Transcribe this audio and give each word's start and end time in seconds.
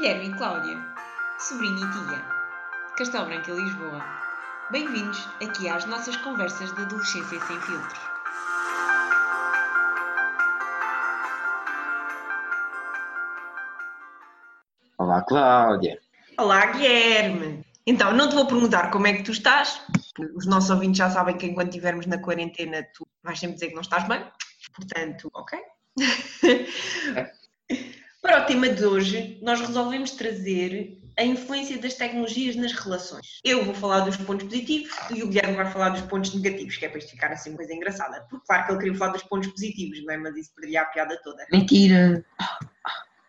Guilherme 0.00 0.28
e 0.30 0.32
Cláudia, 0.32 0.78
sobrinha 1.38 1.76
e 1.76 1.90
tia, 1.90 2.24
Castelo 2.96 3.26
Branco 3.26 3.50
e 3.50 3.52
Lisboa. 3.52 4.02
Bem-vindos 4.70 5.28
aqui 5.42 5.68
às 5.68 5.84
nossas 5.84 6.16
conversas 6.16 6.74
de 6.74 6.80
adolescência 6.80 7.38
sem 7.38 7.60
filtros. 7.60 8.00
Olá, 14.96 15.20
Cláudia. 15.20 16.00
Olá, 16.38 16.64
Guilherme. 16.72 17.62
Então, 17.86 18.10
não 18.14 18.30
te 18.30 18.36
vou 18.36 18.46
perguntar 18.46 18.90
como 18.90 19.06
é 19.06 19.12
que 19.12 19.22
tu 19.22 19.32
estás. 19.32 19.82
Os 20.34 20.46
nossos 20.46 20.70
ouvintes 20.70 20.96
já 20.96 21.10
sabem 21.10 21.36
que 21.36 21.44
enquanto 21.44 21.68
estivermos 21.68 22.06
na 22.06 22.16
quarentena, 22.16 22.82
tu 22.94 23.06
vais 23.22 23.38
sempre 23.38 23.56
dizer 23.56 23.68
que 23.68 23.74
não 23.74 23.82
estás 23.82 24.08
bem. 24.08 24.24
Portanto, 24.74 25.30
ok. 25.34 25.58
Para 28.30 28.44
o 28.44 28.46
tema 28.46 28.68
de 28.68 28.84
hoje, 28.84 29.40
nós 29.42 29.60
resolvemos 29.60 30.12
trazer 30.12 30.96
a 31.18 31.24
influência 31.24 31.76
das 31.78 31.94
tecnologias 31.94 32.54
nas 32.54 32.72
relações. 32.72 33.40
Eu 33.42 33.64
vou 33.64 33.74
falar 33.74 34.02
dos 34.02 34.16
pontos 34.18 34.46
positivos 34.46 34.88
e 35.12 35.24
o 35.24 35.26
Guilherme 35.26 35.56
vai 35.56 35.68
falar 35.68 35.88
dos 35.88 36.02
pontos 36.02 36.32
negativos, 36.32 36.76
que 36.76 36.86
é 36.86 36.88
para 36.88 36.98
isto 36.98 37.10
ficar 37.10 37.32
assim 37.32 37.50
uma 37.50 37.56
coisa 37.56 37.74
engraçada. 37.74 38.24
Porque 38.30 38.46
claro 38.46 38.66
que 38.66 38.70
ele 38.70 38.78
queria 38.78 38.94
falar 38.94 39.12
dos 39.14 39.24
pontos 39.24 39.48
positivos, 39.48 40.04
não 40.04 40.14
é? 40.14 40.16
Mas 40.16 40.36
isso 40.36 40.52
perdia 40.54 40.82
a 40.82 40.84
piada 40.84 41.20
toda. 41.24 41.44
Mentira! 41.50 42.24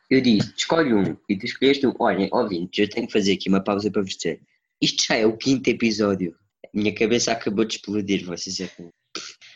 Eu 0.08 0.22
disse, 0.22 0.54
escolhe 0.56 0.94
um 0.94 1.18
e 1.28 1.36
tu 1.36 1.48
escolheste 1.48 1.88
um. 1.88 1.96
Olhem, 2.00 2.30
ouvintes, 2.32 2.78
eu 2.78 2.88
tenho 2.88 3.08
que 3.08 3.14
fazer 3.14 3.34
aqui 3.34 3.50
uma 3.50 3.64
pausa 3.64 3.90
para 3.90 4.04
vos 4.04 4.16
dizer. 4.16 4.40
Isto 4.80 5.08
já 5.08 5.16
é 5.16 5.26
o 5.26 5.36
quinto 5.36 5.68
episódio. 5.68 6.36
Minha 6.72 6.94
cabeça 6.94 7.32
acabou 7.32 7.66
de 7.66 7.78
explodir, 7.78 8.24
vocês 8.24 8.60
é 8.60 8.68
que. 8.68 8.88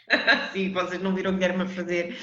Sim, 0.53 0.73
vocês 0.73 0.99
não 1.03 1.13
viram 1.13 1.29
o 1.29 1.33
Guilherme 1.35 1.65
a 1.65 1.67
fazer. 1.67 2.17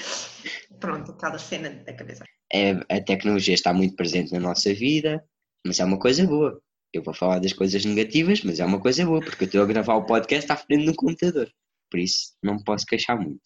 Pronto, 0.77 1.13
aquela 1.13 1.39
cena 1.39 1.69
da 1.69 1.93
cabeça. 1.93 2.25
É, 2.53 2.71
a 2.89 3.01
tecnologia 3.01 3.53
está 3.53 3.73
muito 3.73 3.95
presente 3.95 4.31
na 4.31 4.39
nossa 4.39 4.73
vida, 4.73 5.23
mas 5.65 5.79
é 5.79 5.85
uma 5.85 5.97
coisa 5.97 6.25
boa. 6.25 6.61
Eu 6.93 7.01
vou 7.01 7.13
falar 7.13 7.39
das 7.39 7.53
coisas 7.53 7.83
negativas, 7.83 8.43
mas 8.43 8.59
é 8.59 8.65
uma 8.65 8.79
coisa 8.79 9.03
boa, 9.05 9.19
porque 9.19 9.43
eu 9.43 9.47
estou 9.47 9.63
a 9.63 9.65
gravar 9.65 9.95
o 9.95 10.05
podcast 10.05 10.51
à 10.51 10.55
frente 10.55 10.85
do 10.85 10.93
computador. 10.93 11.51
Por 11.89 11.99
isso 11.99 12.33
não 12.43 12.55
me 12.55 12.63
posso 12.63 12.85
queixar 12.85 13.19
muito. 13.19 13.41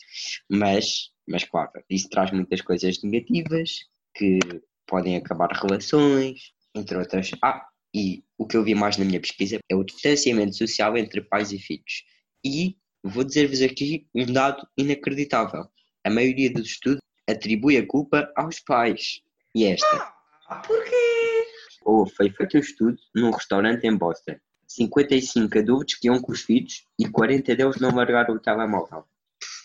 Mas, 0.50 1.09
mas 1.28 1.44
claro, 1.46 1.72
isso 1.90 2.09
traz 2.09 2.31
muitas 2.31 2.62
coisas 2.62 3.02
negativas 3.02 3.72
que 4.14 4.40
podem 4.86 5.16
acabar 5.16 5.52
relações, 5.52 6.52
entre 6.76 6.98
outras. 6.98 7.31
Ah, 7.42 7.66
e 7.96 8.24
o 8.38 8.46
que 8.46 8.58
eu 8.58 8.64
vi 8.64 8.76
mais 8.76 8.98
na 8.98 9.06
minha 9.06 9.20
pesquisa 9.22 9.59
é 9.70 9.76
o 9.76 9.84
distanciamento 9.84 10.56
social 10.56 10.98
entre 10.98 11.22
pais 11.22 11.52
e 11.52 11.59
filhos. 11.59 12.03
E 12.46 12.78
vou 13.03 13.24
dizer-vos 13.24 13.62
aqui 13.62 14.08
um 14.14 14.26
dado 14.26 14.68
inacreditável. 14.78 15.66
A 16.06 16.09
maioria 16.09 16.52
dos 16.52 16.68
estudos 16.68 17.00
atribui 17.28 17.78
a 17.78 17.86
culpa 17.86 18.31
aos 18.36 18.59
pais. 18.59 19.22
E 19.53 19.66
esta? 19.66 20.14
Ah, 20.47 20.61
porquê? 20.66 21.45
Ou 21.84 22.08
foi 22.08 22.30
feito 22.30 22.58
um 22.58 22.59
estudo 22.59 22.97
num 23.16 23.31
restaurante 23.31 23.86
em 23.86 23.95
Boston. 23.95 24.36
55 24.67 25.59
adultos 25.59 25.95
que 25.95 26.08
iam 26.08 26.19
com 26.22 26.31
os 26.31 26.42
filhos 26.42 26.86
e 27.00 27.08
40 27.08 27.56
deles 27.56 27.80
não 27.80 27.95
largaram 27.95 28.36
o 28.36 28.39
telemóvel. 28.39 29.06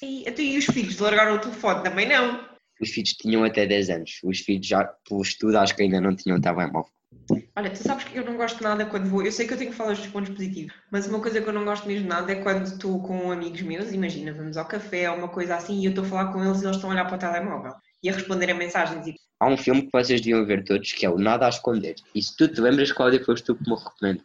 E, 0.01 0.29
então, 0.29 0.45
e 0.45 0.59
os 0.59 0.65
filhos 0.67 0.99
largaram 0.99 1.37
o 1.37 1.39
telefone? 1.39 1.83
Também 1.83 2.09
não. 2.09 2.49
Os 2.81 2.91
filhos 2.91 3.11
tinham 3.11 3.45
até 3.45 3.67
10 3.67 3.91
anos. 3.91 4.21
Os 4.25 4.41
filhos 4.41 4.67
já, 4.67 4.85
pelo 4.85 5.23
estudo, 5.23 5.59
acho 5.59 5.75
que 5.75 5.83
ainda 5.83 6.01
não 6.01 6.15
tinham 6.15 6.41
telemóvel. 6.41 6.91
Olha, 7.55 7.71
tu 7.71 7.77
sabes 7.77 8.05
que 8.05 8.19
eu 8.19 8.25
não 8.25 8.37
gosto 8.37 8.63
nada 8.63 8.87
quando 8.87 9.09
vou. 9.09 9.23
Eu 9.23 9.33
sei 9.33 9.47
que 9.47 9.53
eu 9.53 9.59
tenho 9.59 9.71
que 9.71 9.77
falar 9.77 9.95
dos 9.95 10.07
pontos 10.07 10.33
positivos, 10.35 10.73
mas 10.91 11.07
uma 11.07 11.21
coisa 11.21 11.41
que 11.41 11.49
eu 11.49 11.53
não 11.53 11.65
gosto 11.65 11.87
mesmo 11.87 12.09
nada 12.09 12.33
é 12.33 12.37
quando 12.37 12.65
estou 12.65 13.03
com 13.03 13.31
amigos 13.31 13.63
meus, 13.63 13.93
imagina, 13.93 14.33
vamos 14.33 14.57
ao 14.57 14.65
café 14.67 15.11
ou 15.11 15.19
uma 15.19 15.29
coisa 15.29 15.57
assim, 15.57 15.81
e 15.81 15.85
eu 15.85 15.91
estou 15.91 16.05
a 16.05 16.09
falar 16.09 16.33
com 16.33 16.45
eles 16.45 16.63
e 16.63 16.65
eles 16.65 16.77
estão 16.77 16.91
a 16.91 16.95
olhar 16.95 17.07
para 17.07 17.17
o 17.17 17.19
telemóvel 17.19 17.73
e 18.03 18.09
a 18.11 18.13
responder 18.13 18.51
a 18.51 18.55
mensagens. 18.55 19.07
E... 19.07 19.15
Há 19.41 19.49
um 19.49 19.57
filme 19.57 19.83
que 19.83 19.93
vocês 19.93 20.21
deviam 20.21 20.45
ver 20.47 20.65
todos 20.65 20.93
que 20.93 21.07
é 21.07 21.11
o 21.11 21.19
Nada 21.19 21.47
a 21.47 21.49
Esconder. 21.49 21.95
E 22.15 22.23
se 22.23 22.37
tu 22.37 22.49
te 22.49 22.61
lembras, 22.61 22.93
Cláudia, 22.93 23.25
foste 23.25 23.45
tu 23.45 23.55
que 23.57 23.69
me 23.69 23.77
recomendas. 23.77 24.25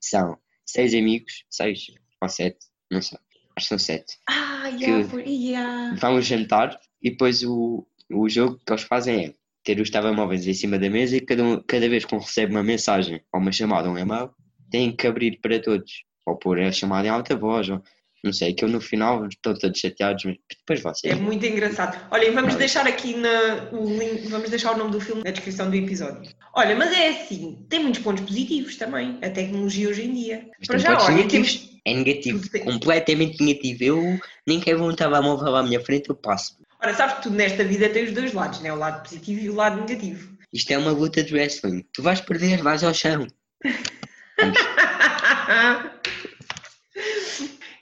São 0.00 0.38
seis 0.64 0.94
amigos, 0.94 1.44
seis 1.50 1.86
ou 2.20 2.28
sete, 2.28 2.58
não 2.90 3.02
sei, 3.02 3.18
acho 3.56 3.66
que 3.66 3.68
são 3.68 3.78
sete. 3.78 4.18
Ah, 4.28 4.68
yeah, 4.68 5.08
for, 5.08 5.20
yeah. 5.20 5.94
Vão 5.96 6.20
jantar 6.20 6.78
e 7.02 7.10
depois 7.10 7.42
o, 7.42 7.86
o 8.10 8.28
jogo 8.28 8.60
que 8.64 8.72
eles 8.72 8.82
fazem 8.82 9.26
é 9.26 9.34
ter 9.68 9.80
os 9.82 9.90
telemóveis 9.90 10.46
em 10.46 10.54
cima 10.54 10.78
da 10.78 10.88
mesa 10.88 11.14
e 11.16 11.20
cada, 11.20 11.44
um, 11.44 11.62
cada 11.66 11.86
vez 11.90 12.02
que 12.06 12.14
um 12.14 12.18
recebe 12.18 12.52
uma 12.52 12.62
mensagem 12.62 13.20
ou 13.30 13.38
uma 13.38 13.52
chamada 13.52 13.86
ou 13.86 13.94
um 13.94 13.98
e-mail, 13.98 14.30
tem 14.70 14.90
que 14.96 15.06
abrir 15.06 15.38
para 15.42 15.60
todos. 15.60 16.04
Ou 16.26 16.36
pôr 16.38 16.58
a 16.60 16.72
chamada 16.72 17.06
em 17.06 17.10
alta 17.10 17.36
voz, 17.36 17.68
ou 17.68 17.82
não 18.24 18.32
sei, 18.32 18.54
que 18.54 18.64
eu 18.64 18.68
no 18.68 18.80
final 18.80 19.26
estão 19.28 19.52
todos 19.54 19.78
chateados, 19.78 20.24
mas 20.24 20.36
depois 20.58 20.80
vocês. 20.82 21.12
É 21.12 21.16
muito 21.16 21.44
engraçado. 21.44 21.98
Olha, 22.10 22.32
vamos 22.32 22.54
deixar 22.54 22.86
aqui 22.86 23.14
na, 23.14 23.68
o 23.72 23.84
link, 23.98 24.26
vamos 24.28 24.48
deixar 24.48 24.72
o 24.74 24.78
nome 24.78 24.90
do 24.92 25.00
filme 25.00 25.22
na 25.22 25.30
descrição 25.30 25.68
do 25.68 25.76
episódio. 25.76 26.30
Olha, 26.54 26.74
mas 26.74 26.90
é 26.92 27.08
assim, 27.10 27.58
tem 27.68 27.80
muitos 27.80 28.00
pontos 28.00 28.24
positivos 28.24 28.76
também, 28.76 29.18
a 29.22 29.28
tecnologia 29.28 29.88
hoje 29.90 30.04
em 30.06 30.14
dia. 30.14 30.46
Mas 30.58 30.66
Para 30.66 30.78
já, 30.78 30.98
olha, 30.98 31.14
negativos. 31.16 31.54
temos- 31.56 31.78
É 31.84 31.94
negativo, 31.94 32.40
completamente 32.64 33.42
negativo. 33.42 33.84
Eu 33.84 34.20
nem 34.46 34.60
quero 34.60 34.82
um 34.82 34.94
telemóvel 34.94 35.56
à 35.56 35.62
minha 35.62 35.80
frente, 35.80 36.08
eu 36.10 36.14
passo. 36.16 36.56
Ora, 36.80 36.94
sabes 36.94 37.16
que 37.16 37.22
tudo 37.22 37.36
nesta 37.36 37.64
vida 37.64 37.88
tem 37.88 38.04
os 38.04 38.12
dois 38.12 38.32
lados, 38.32 38.60
né? 38.60 38.72
o 38.72 38.76
lado 38.76 39.02
positivo 39.02 39.40
e 39.40 39.50
o 39.50 39.54
lado 39.54 39.80
negativo. 39.80 40.38
Isto 40.52 40.72
é 40.72 40.78
uma 40.78 40.92
luta 40.92 41.22
de 41.22 41.34
wrestling. 41.34 41.84
Tu 41.92 42.02
vais 42.02 42.20
perder, 42.20 42.62
vais 42.62 42.84
ao 42.84 42.94
chão. 42.94 43.26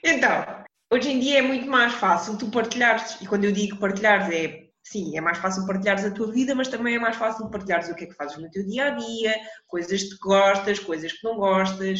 Então, 0.03 0.63
hoje 0.91 1.11
em 1.11 1.19
dia 1.19 1.39
é 1.39 1.41
muito 1.41 1.67
mais 1.67 1.93
fácil 1.93 2.37
tu 2.37 2.49
partilhares, 2.49 3.17
e 3.21 3.27
quando 3.27 3.43
eu 3.43 3.51
digo 3.51 3.77
partilhares 3.77 4.33
é, 4.33 4.69
sim, 4.81 5.17
é 5.17 5.21
mais 5.21 5.37
fácil 5.37 5.65
partilhares 5.65 6.05
a 6.05 6.11
tua 6.11 6.31
vida, 6.31 6.55
mas 6.55 6.69
também 6.69 6.95
é 6.95 6.99
mais 6.99 7.17
fácil 7.17 7.49
partilhares 7.49 7.89
o 7.89 7.95
que 7.95 8.05
é 8.05 8.07
que 8.07 8.15
fazes 8.15 8.37
no 8.37 8.49
teu 8.49 8.65
dia 8.65 8.85
a 8.85 8.89
dia, 8.91 9.35
coisas 9.67 10.03
que 10.03 10.17
gostas, 10.19 10.79
coisas 10.79 11.11
que 11.11 11.23
não 11.25 11.35
gostas. 11.35 11.99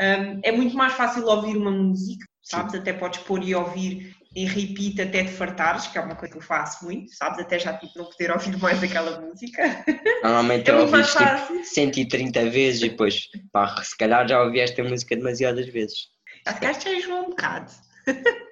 Hum, 0.00 0.40
é 0.44 0.52
muito 0.52 0.76
mais 0.76 0.92
fácil 0.92 1.26
ouvir 1.26 1.56
uma 1.56 1.72
música, 1.72 2.24
sabes? 2.42 2.76
Até 2.76 2.92
podes 2.92 3.18
pôr 3.20 3.42
e 3.42 3.56
ouvir 3.56 4.14
em 4.34 4.46
repeat 4.46 5.00
até 5.00 5.24
te 5.24 5.30
fartares, 5.30 5.86
que 5.86 5.98
é 5.98 6.00
uma 6.00 6.14
coisa 6.14 6.32
que 6.32 6.38
eu 6.38 6.42
faço 6.42 6.84
muito, 6.84 7.14
sabes? 7.14 7.38
Até 7.38 7.58
já 7.58 7.72
tipo 7.72 7.98
não 7.98 8.04
poder 8.04 8.30
ouvir 8.30 8.56
mais 8.58 8.82
aquela 8.82 9.20
música. 9.20 9.84
Normalmente 10.22 10.70
É 10.70 10.86
mais 10.86 11.10
tipo 11.10 11.24
fácil. 11.24 11.64
130 11.64 12.50
vezes 12.50 12.82
e 12.82 12.88
depois, 12.90 13.28
pá, 13.52 13.82
se 13.82 13.96
calhar 13.96 14.28
já 14.28 14.42
ouvi 14.42 14.60
esta 14.60 14.82
música 14.84 15.16
demasiadas 15.16 15.66
vezes. 15.68 16.08
Já 16.46 16.92
enjoou 16.92 17.22
um 17.22 17.30
bocado. 17.30 17.72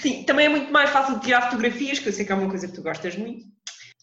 Sim, 0.00 0.22
também 0.24 0.46
é 0.46 0.48
muito 0.48 0.72
mais 0.72 0.90
fácil 0.90 1.16
de 1.16 1.24
tirar 1.24 1.42
fotografias, 1.42 1.98
que 1.98 2.08
eu 2.08 2.12
sei 2.12 2.24
que 2.24 2.32
é 2.32 2.34
uma 2.34 2.48
coisa 2.48 2.68
que 2.68 2.74
tu 2.74 2.82
gostas 2.82 3.16
muito. 3.16 3.44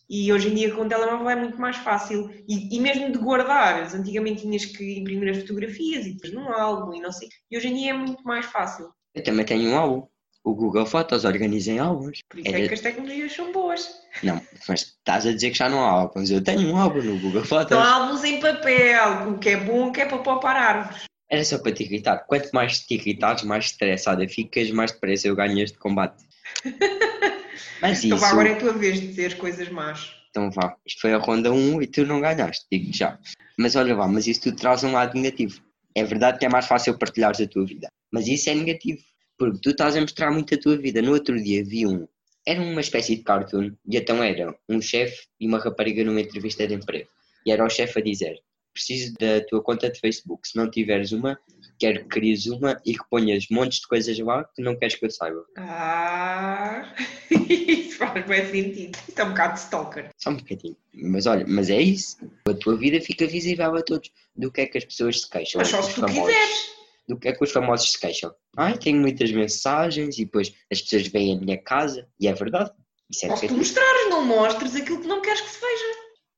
E 0.09 0.31
hoje 0.34 0.50
em 0.50 0.56
dia 0.56 0.75
com 0.75 0.81
o 0.81 0.90
telemóvel 0.90 1.30
é 1.30 1.36
muito 1.38 1.58
mais 1.58 1.78
fácil. 1.78 2.30
E, 2.46 2.75
e 2.75 2.80
mesmo 2.81 3.13
de 3.13 3.18
guardar. 3.18 3.96
Antigamente 3.96 4.42
tinhas 4.42 4.66
que 4.66 5.00
imprimir 5.00 5.30
as 5.30 5.38
fotografias 5.38 6.06
e 6.06 6.13
depois 6.13 6.34
num 6.34 6.50
álbum 6.52 6.94
e 6.94 7.00
não 7.00 7.13
sei. 7.13 7.30
E 7.50 7.58
hoje 7.58 7.69
em 7.69 7.75
dia 7.75 7.92
é 7.92 7.94
muito 7.94 8.22
mais 8.24 8.46
fácil. 8.46 8.92
Eu 9.16 9.24
também 9.24 9.46
tenho 9.46 9.72
um 9.72 9.78
álbum. 9.78 10.08
O 10.44 10.56
Google 10.56 10.85
Fotos 10.88 11.24
organiza 11.24 11.72
em 11.72 11.79
álbuns. 11.79 12.19
Por 12.28 12.40
isso 12.40 12.50
é 12.50 12.62
É- 12.62 12.68
que 12.68 12.74
as 12.74 12.79
tecnologias 12.81 13.31
são 13.34 13.52
boas. 13.52 13.88
Não, 14.24 14.41
mas 14.68 14.81
estás 14.81 15.28
a 15.28 15.34
dizer 15.34 15.52
que 15.52 15.57
já 15.57 15.69
não 15.69 15.84
há 15.84 15.90
álbuns. 15.90 16.31
Eu 16.31 16.44
tenho 16.44 16.68
um 16.74 16.78
álbum 16.78 17.02
no 17.02 17.19
Google 17.19 17.46
Fotos. 17.46 17.78
São 17.78 17.81
álbuns 17.84 18.24
em 18.24 18.40
papel, 18.40 19.30
o 19.30 19.38
que 19.38 19.50
é 19.50 19.57
bom, 19.57 19.91
que 19.91 20.01
é 20.01 20.06
para 20.06 20.18
poupar 20.18 20.56
árvores. 20.56 21.03
Era 21.30 21.46
só 21.46 21.59
para 21.59 21.72
te 21.72 21.84
irritar. 21.84 22.25
Quanto 22.28 22.50
mais 22.51 22.80
te 22.80 22.96
irritares, 22.96 23.44
mais 23.44 23.66
estressada 23.66 24.28
ficas, 24.28 24.69
mais 24.72 24.91
depressa 24.91 25.28
eu 25.28 25.35
ganho 25.35 25.59
este 25.59 25.78
combate. 25.78 26.24
Mas 27.81 28.03
Então 28.03 28.18
isso. 28.18 28.25
vá, 28.25 28.31
agora 28.31 28.50
é 28.50 28.53
a 28.53 28.59
tua 28.59 28.74
vez 28.74 29.00
de 29.00 29.07
dizer 29.07 29.38
coisas 29.38 29.69
más. 29.69 30.12
Então 30.30 30.50
vá, 30.51 30.75
isto 30.85 31.01
foi 31.01 31.13
a 31.13 31.18
ronda 31.18 31.51
1 31.51 31.81
e 31.81 31.88
tu 31.88 32.06
não 32.06 32.22
ganhaste, 32.22 32.66
digo 32.72 32.91
já. 32.94 33.18
Mas 33.57 33.75
olha 33.75 33.94
vá, 33.96 34.07
mas 34.07 34.28
isso 34.28 34.41
tudo 34.44 34.57
traz 34.57 34.84
um 34.84 34.91
lado 34.94 35.16
negativo. 35.19 35.62
É 35.96 36.03
verdade 36.03 36.40
que 36.40 36.46
é 36.46 36.50
mais 36.50 36.66
fácil 36.68 36.97
partilhares 36.97 37.41
a 37.41 37.47
tua 37.47 37.66
vida, 37.66 37.88
mas 38.12 38.28
isso 38.28 38.50
é 38.50 38.56
negativo, 38.56 39.01
porque 39.41 39.57
tu 39.59 39.72
estás 39.72 39.97
a 39.97 40.02
mostrar 40.02 40.29
muito 40.29 40.53
a 40.53 40.57
tua 40.59 40.78
vida. 40.78 41.02
No 41.02 41.13
outro 41.13 41.41
dia 41.41 41.66
vi 41.66 41.88
um, 41.88 42.07
era 42.46 42.62
uma 42.62 42.79
espécie 42.79 43.16
de 43.16 43.24
cartoon, 43.24 43.72
e 43.90 43.97
então 43.97 44.22
era 44.22 44.56
um 44.69 44.80
chefe 44.80 45.25
e 45.39 45.48
uma 45.48 45.57
rapariga 45.57 46.04
numa 46.04 46.21
entrevista 46.21 46.68
de 46.68 46.75
emprego. 46.75 47.10
E 47.44 47.51
era 47.51 47.66
o 47.66 47.69
chefe 47.69 47.98
a 47.98 48.04
dizer: 48.04 48.38
Preciso 48.71 49.16
da 49.19 49.44
tua 49.50 49.63
conta 49.63 49.89
de 49.89 50.00
Facebook, 50.00 50.48
se 50.48 50.56
não 50.56 50.69
tiveres 50.69 51.12
uma, 51.12 51.39
quero 51.80 52.04
que 52.04 52.10
cries 52.10 52.45
uma 52.45 52.80
e 52.86 52.94
que 52.94 53.04
ponhas 53.10 53.48
montes 53.50 53.80
de 53.80 53.88
coisas 53.88 54.19
lá 54.19 54.44
que 54.56 54.62
não 54.62 54.77
queres 54.77 54.94
que 54.94 55.07
eu 55.07 55.10
saiba. 55.10 55.44
Ah, 55.57 56.94
isso 57.31 57.98
faz 57.98 58.24
bem 58.27 58.45
sentido. 58.45 58.95
Isto 59.07 59.19
é 59.21 59.24
um 59.24 59.30
bocado 59.30 59.54
de 59.56 59.60
stalker. 59.60 60.10
Só 60.19 60.30
um 60.30 60.38
bocadinho. 60.38 60.77
Mas 60.94 61.25
olha, 61.25 61.45
mas 61.48 61.71
é 61.71 61.81
isso. 61.81 62.16
A 62.48 62.54
tua 62.54 62.77
vida 62.77 63.01
fica 63.01 63.25
visível 63.25 63.75
a 63.75 63.81
todos. 63.81 64.12
Do 64.36 64.51
que 64.51 64.62
é 64.62 64.68
que 64.68 64.77
as 64.77 64.86
pessoas 64.86 65.21
se 65.21 65.30
queixam? 65.31 65.57
Mas 65.57 65.69
só 65.69 65.81
se 65.81 65.95
tu 65.95 66.01
famosos. 66.01 66.27
quiseres. 66.27 66.81
Do 67.12 67.19
que 67.19 67.28
é 67.28 67.34
que 67.34 67.44
os 67.44 67.52
famosos 67.52 67.92
se 67.92 68.00
queixam? 68.00 68.34
Ai, 68.56 68.78
tenho 68.78 69.02
muitas 69.02 69.30
mensagens 69.34 70.18
e 70.18 70.24
depois 70.24 70.54
as 70.72 70.81
pessoas 70.81 71.08
veem 71.08 71.36
a 71.36 71.42
minha 71.42 71.62
casa. 71.62 72.08
E 72.18 72.25
é 72.25 72.34
verdade. 72.34 72.72
Isso 73.12 73.25
é 73.25 73.36
se 73.36 73.50
tu 73.50 73.54
mostrares, 73.54 74.10
não 74.10 74.24
mostres 74.24 74.78
aquilo 74.78 75.02
que 75.02 75.08
não 75.08 75.22
queres 75.22 75.42
que 75.42 75.50
se 75.50 75.60
veja. 75.60 75.84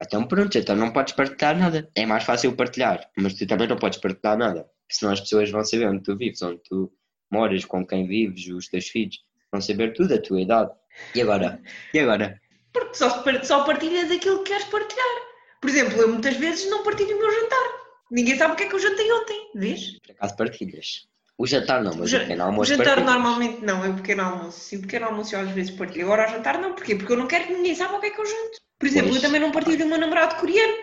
Então 0.02 0.28
pronto, 0.28 0.58
então 0.58 0.76
não 0.76 0.92
podes 0.92 1.14
partilhar 1.14 1.56
nada. 1.56 1.88
É 1.94 2.08
mais 2.08 2.24
fácil 2.24 2.56
partilhar, 2.56 3.08
mas 3.16 3.36
tu 3.36 3.46
também 3.46 3.68
não 3.68 3.78
podes 3.78 4.00
partilhar 4.00 4.36
nada. 4.36 4.68
Senão 4.92 5.14
as 5.14 5.22
pessoas 5.22 5.52
vão 5.52 5.64
saber 5.64 5.88
onde 5.88 6.02
tu 6.02 6.18
vives, 6.18 6.42
onde 6.42 6.60
tu 6.64 6.92
moras, 7.32 7.64
com 7.66 7.86
quem 7.86 8.08
vives, 8.08 8.48
os 8.48 8.68
teus 8.68 8.88
filhos. 8.88 9.20
Vão 9.52 9.62
saber 9.62 9.94
tudo, 9.94 10.16
a 10.16 10.20
tua 10.20 10.42
idade. 10.42 10.72
E 11.14 11.22
agora? 11.22 11.62
E 11.94 12.00
agora? 12.00 12.42
Porque 12.74 12.96
só, 12.96 13.24
só 13.44 13.64
partilhas 13.64 14.10
aquilo 14.10 14.40
que 14.40 14.50
queres 14.50 14.66
partilhar. 14.66 15.22
Por 15.62 15.70
exemplo, 15.70 16.02
eu 16.02 16.10
muitas 16.10 16.36
vezes 16.36 16.68
não 16.68 16.84
partilho 16.84 17.16
o 17.16 17.20
meu 17.20 17.32
jantar. 17.32 17.83
Ninguém 18.12 18.38
sabe 18.38 18.54
o 18.54 18.56
que 18.56 18.64
é 18.64 18.68
que 18.68 18.76
eu 18.76 18.80
jantei 18.80 19.12
ontem, 19.12 19.52
vês? 19.56 20.00
Por 20.00 20.12
acaso 20.12 20.36
partilhas. 20.36 21.08
O 21.38 21.48
jantar 21.48 21.84
não, 21.84 21.92
O, 21.94 21.98
mas 22.00 22.10
ja- 22.12 22.18
o 22.20 22.22
pequeno 22.22 22.44
o 22.44 22.46
almoço 22.46 22.70
jantar 22.70 22.86
partilhas. 22.86 23.12
normalmente 23.12 23.66
não, 23.66 23.84
é 23.84 23.90
o 23.90 23.96
pequeno 23.96 24.22
almoço. 24.24 24.60
Sim, 24.60 24.78
o 24.78 24.82
pequeno 24.82 25.06
almoço 25.08 25.36
eu 25.36 25.40
às 25.40 25.50
vezes 25.50 25.72
partilho. 25.72 26.06
Agora 26.06 26.28
o 26.28 26.32
jantar 26.32 26.60
não, 26.60 26.74
porquê? 26.74 26.96
Porque 26.96 27.12
eu 27.12 27.18
não 27.18 27.28
quero 27.28 27.48
que 27.48 27.54
ninguém 27.54 27.74
saiba 27.76 27.96
o 27.96 28.00
que 28.00 28.06
é 28.08 28.10
que 28.12 28.22
eu 28.22 28.26
janto. 28.26 28.62
Por 28.78 28.88
exemplo, 28.88 29.10
Pois. 29.10 29.24
eu 29.24 29.28
também 29.28 29.42
não 29.42 29.52
partilho 29.52 29.86
o 29.86 29.90
meu 29.90 29.98
namorado 29.98 30.36
coreano. 30.36 30.74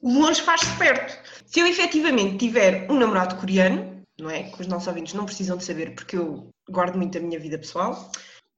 O 0.00 0.12
longe 0.20 0.40
faz-se 0.42 0.70
perto. 0.76 1.18
Se 1.46 1.58
eu 1.60 1.66
efetivamente 1.66 2.36
tiver 2.38 2.86
um 2.90 2.98
namorado 2.98 3.34
coreano, 3.36 4.02
não 4.20 4.30
é? 4.30 4.44
Que 4.44 4.60
os 4.60 4.66
nossos 4.68 4.86
ouvintes 4.86 5.14
não 5.14 5.24
precisam 5.24 5.56
de 5.56 5.64
saber 5.64 5.94
porque 5.94 6.16
eu 6.16 6.50
guardo 6.70 6.96
muito 6.96 7.18
a 7.18 7.20
minha 7.20 7.40
vida 7.40 7.58
pessoal. 7.58 8.10